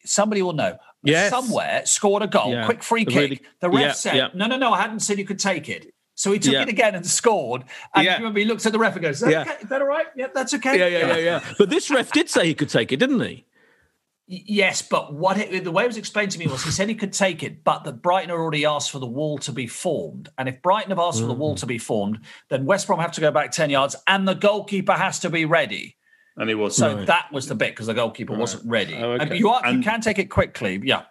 [0.05, 1.31] Somebody will know yes.
[1.31, 2.65] somewhere scored a goal, yeah.
[2.65, 3.17] quick free kick.
[3.17, 4.29] Really, the ref yeah, said, yeah.
[4.35, 6.95] "No, no, no, I hadn't said you could take it." So he took it again
[6.95, 7.65] and scored.
[7.95, 9.63] And remember, he looks at the ref and goes, "Is that, okay?
[9.63, 10.07] Is that all right?
[10.17, 11.55] Yeah, that's okay." Yeah, yeah, yeah, yeah.
[11.59, 13.47] but this ref did say he could take it, didn't he?
[14.33, 16.95] Yes, but what it, the way it was explained to me was he said he
[16.95, 20.29] could take it, but that Brighton had already asked for the wall to be formed.
[20.39, 21.23] And if Brighton have asked mm.
[21.23, 21.59] for the wall mm.
[21.59, 24.93] to be formed, then West Brom have to go back 10 yards and the goalkeeper
[24.93, 25.97] has to be ready.
[26.37, 27.07] And he was so right.
[27.07, 28.41] that was the bit because the goalkeeper right.
[28.41, 28.95] wasn't ready.
[28.97, 29.37] Oh, okay.
[29.37, 31.03] You are, and, you can take it quickly, yeah.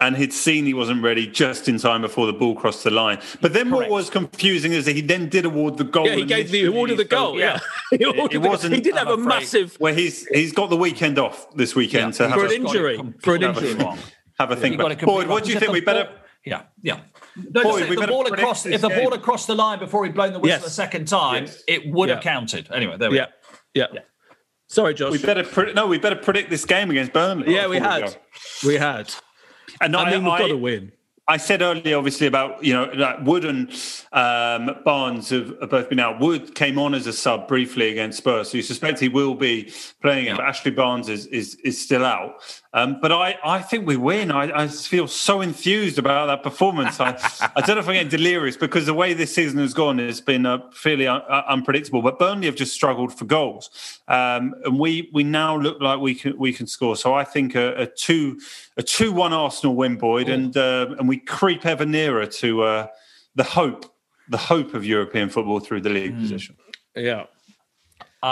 [0.00, 3.20] And he'd seen he wasn't ready just in time before the ball crossed the line.
[3.40, 3.88] But then Correct.
[3.88, 6.06] what was confusing is that he then did award the goal.
[6.06, 7.38] Yeah, he gave the award of the goal.
[7.38, 7.60] Yeah,
[7.90, 8.74] he, it, wasn't.
[8.74, 9.76] He did have I'm a massive.
[9.78, 12.26] Where he's he's got the weekend off this weekend yeah.
[12.26, 13.00] to have for an injury.
[13.22, 13.76] For an injury.
[14.40, 14.74] Have a think.
[14.74, 14.98] About.
[15.00, 15.70] Boyd, what do you think?
[15.70, 16.08] We better.
[16.44, 17.00] Yeah, yeah.
[17.36, 19.04] No, Boy, if the ball across if the game.
[19.04, 20.64] ball across the line before he'd blown the whistle yes.
[20.64, 21.62] the second time, yes.
[21.68, 22.16] it would yeah.
[22.16, 22.68] have counted.
[22.72, 23.26] Anyway, there we yeah.
[23.26, 23.32] go.
[23.74, 23.86] Yeah.
[23.92, 24.00] yeah.
[24.72, 25.12] Sorry, Josh.
[25.12, 25.86] We better pre- no.
[25.86, 27.54] We better predict this game against Burnley.
[27.54, 28.16] Yeah, we had.
[28.64, 29.12] We, had.
[29.82, 30.92] And I, I mean, we've got to win.
[31.28, 33.70] I said earlier, obviously, about you know that Wood and
[34.12, 36.18] um, Barnes have, have, both been out.
[36.18, 39.72] Wood came on as a sub briefly against Spurs, so you suspect he will be
[40.00, 40.36] playing it.
[40.36, 42.42] But Ashley Barnes is is, is still out.
[42.74, 44.32] Um, but I, I think we win.
[44.32, 46.98] I, I feel so enthused about that performance.
[46.98, 47.10] I,
[47.54, 50.20] I don't know if I'm getting delirious because the way this season has gone has
[50.20, 52.02] been uh, fairly un- uh, unpredictable.
[52.02, 56.16] But Burnley have just struggled for goals, um, and we we now look like we
[56.16, 56.96] can we can score.
[56.96, 58.40] So I think a, a two
[58.76, 60.32] a two one Arsenal win, Boyd, Ooh.
[60.32, 62.86] and uh, and we creep ever nearer to uh,
[63.34, 63.92] the hope
[64.28, 66.20] the hope of European football through the league mm.
[66.20, 66.56] position.
[66.94, 67.24] Yeah.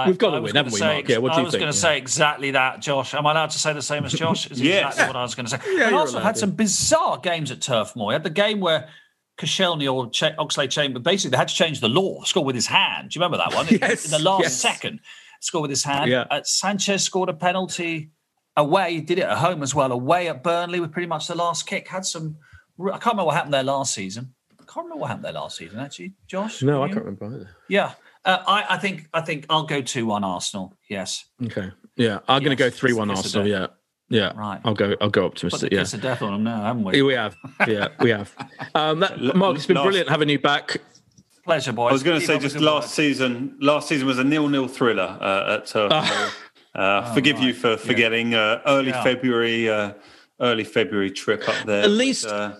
[0.06, 1.08] We've got to win, haven't we, say, Mark?
[1.08, 1.82] Yeah, what do I was going to yeah.
[1.82, 3.12] say exactly that, Josh.
[3.12, 4.48] Am I allowed to say the same as Josh?
[4.48, 4.92] Is yes.
[4.92, 5.76] exactly what I was going to say.
[5.76, 8.12] Yeah, also had some bizarre games at Turf Moor.
[8.12, 8.88] had the game where
[9.36, 12.68] Koscielny or Ch- Oxlade Chamber basically they had to change the law, score with his
[12.68, 13.10] hand.
[13.10, 13.66] Do you remember that one?
[13.68, 14.56] yes, in the last yes.
[14.56, 15.00] second,
[15.40, 16.08] score with his hand.
[16.08, 16.24] Yeah.
[16.30, 18.12] Uh, Sanchez scored a penalty
[18.60, 21.66] away, did it at home as well, away at Burnley with pretty much the last
[21.66, 21.88] kick.
[21.88, 22.36] Had some,
[22.80, 24.34] I can't remember what happened there last season.
[24.60, 26.62] I can't remember what happened there last season, actually, Josh.
[26.62, 27.50] No, I can't remember either.
[27.68, 27.92] Yeah.
[28.24, 30.76] Uh, I, I, think I think I'll go two one Arsenal.
[30.88, 31.24] Yes.
[31.46, 31.70] Okay.
[31.96, 33.46] Yeah, I'm yes, going to go three one Arsenal.
[33.46, 33.68] Yeah.
[34.12, 34.60] Yeah, Right.
[34.64, 34.96] I'll go.
[35.00, 35.72] I'll go Put the optimistic.
[35.72, 36.96] Yeah, kiss of death on them now, haven't we?
[36.96, 37.36] Yeah, we have.
[37.68, 38.34] Yeah, we have.
[38.74, 40.78] Um, that, Mark, it's been Last- brilliant having you back.
[41.44, 41.90] Pleasure, boys.
[41.90, 42.90] I was going to say just last work.
[42.90, 43.56] season.
[43.60, 45.90] Last season was a nil-nil thriller uh, at Turf.
[46.74, 49.02] So, uh, forgive you for forgetting uh, early Yeah.
[49.02, 49.92] February, uh,
[50.40, 51.82] early February trip up there.
[51.82, 52.54] At least- But, uh,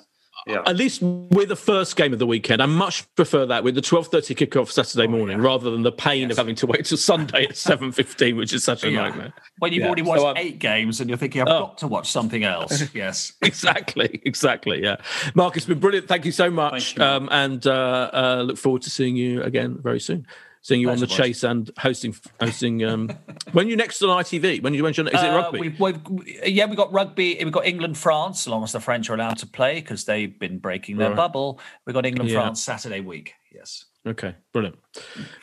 [0.46, 0.62] yeah.
[0.66, 3.82] At least with the first game of the weekend, I much prefer that with the
[3.82, 7.44] twelve thirty kickoff Saturday morning rather than the pain of having to wait till Sunday
[7.44, 9.02] at seven fifteen, which is such a Yeah.
[9.02, 9.32] nightmare.
[9.58, 9.86] When you've Yeah.
[9.88, 11.60] already So, watched um, eight games and you're thinking, I've Oh.
[11.66, 12.82] got to watch something else.
[12.94, 13.34] Yes.
[13.42, 14.82] exactly, exactly.
[14.82, 14.96] Yeah,
[15.34, 16.08] Mark, it's been brilliant.
[16.08, 19.78] Thank you so much, you, um, and uh, uh, look forward to seeing you again
[19.80, 20.26] very soon.
[20.62, 21.16] Seeing you on the boys.
[21.16, 22.84] chase and hosting, hosting.
[22.84, 23.08] Um,
[23.52, 24.62] when you next on ITV?
[24.62, 25.60] When you when you is it Uh, rugby?
[25.60, 25.98] We've, we've,
[26.46, 27.38] yeah, we've got rugby.
[27.42, 30.38] We've got England, France, as long as the French are allowed to play because they've
[30.38, 31.16] been breaking their Right.
[31.16, 31.60] bubble.
[31.86, 32.40] We've got England, Yeah.
[32.40, 33.32] France Saturday week.
[33.50, 33.86] Yes.
[34.06, 34.78] Okay, brilliant.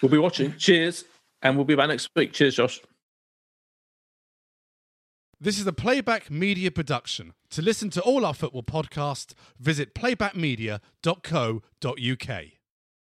[0.01, 0.55] We'll be watching.
[0.57, 1.05] Cheers,
[1.41, 2.33] and we'll be back next week.
[2.33, 2.79] Cheers, Josh.
[5.39, 7.33] This is a Playback Media production.
[7.51, 12.43] To listen to all our football podcasts, visit playbackmedia.co.uk.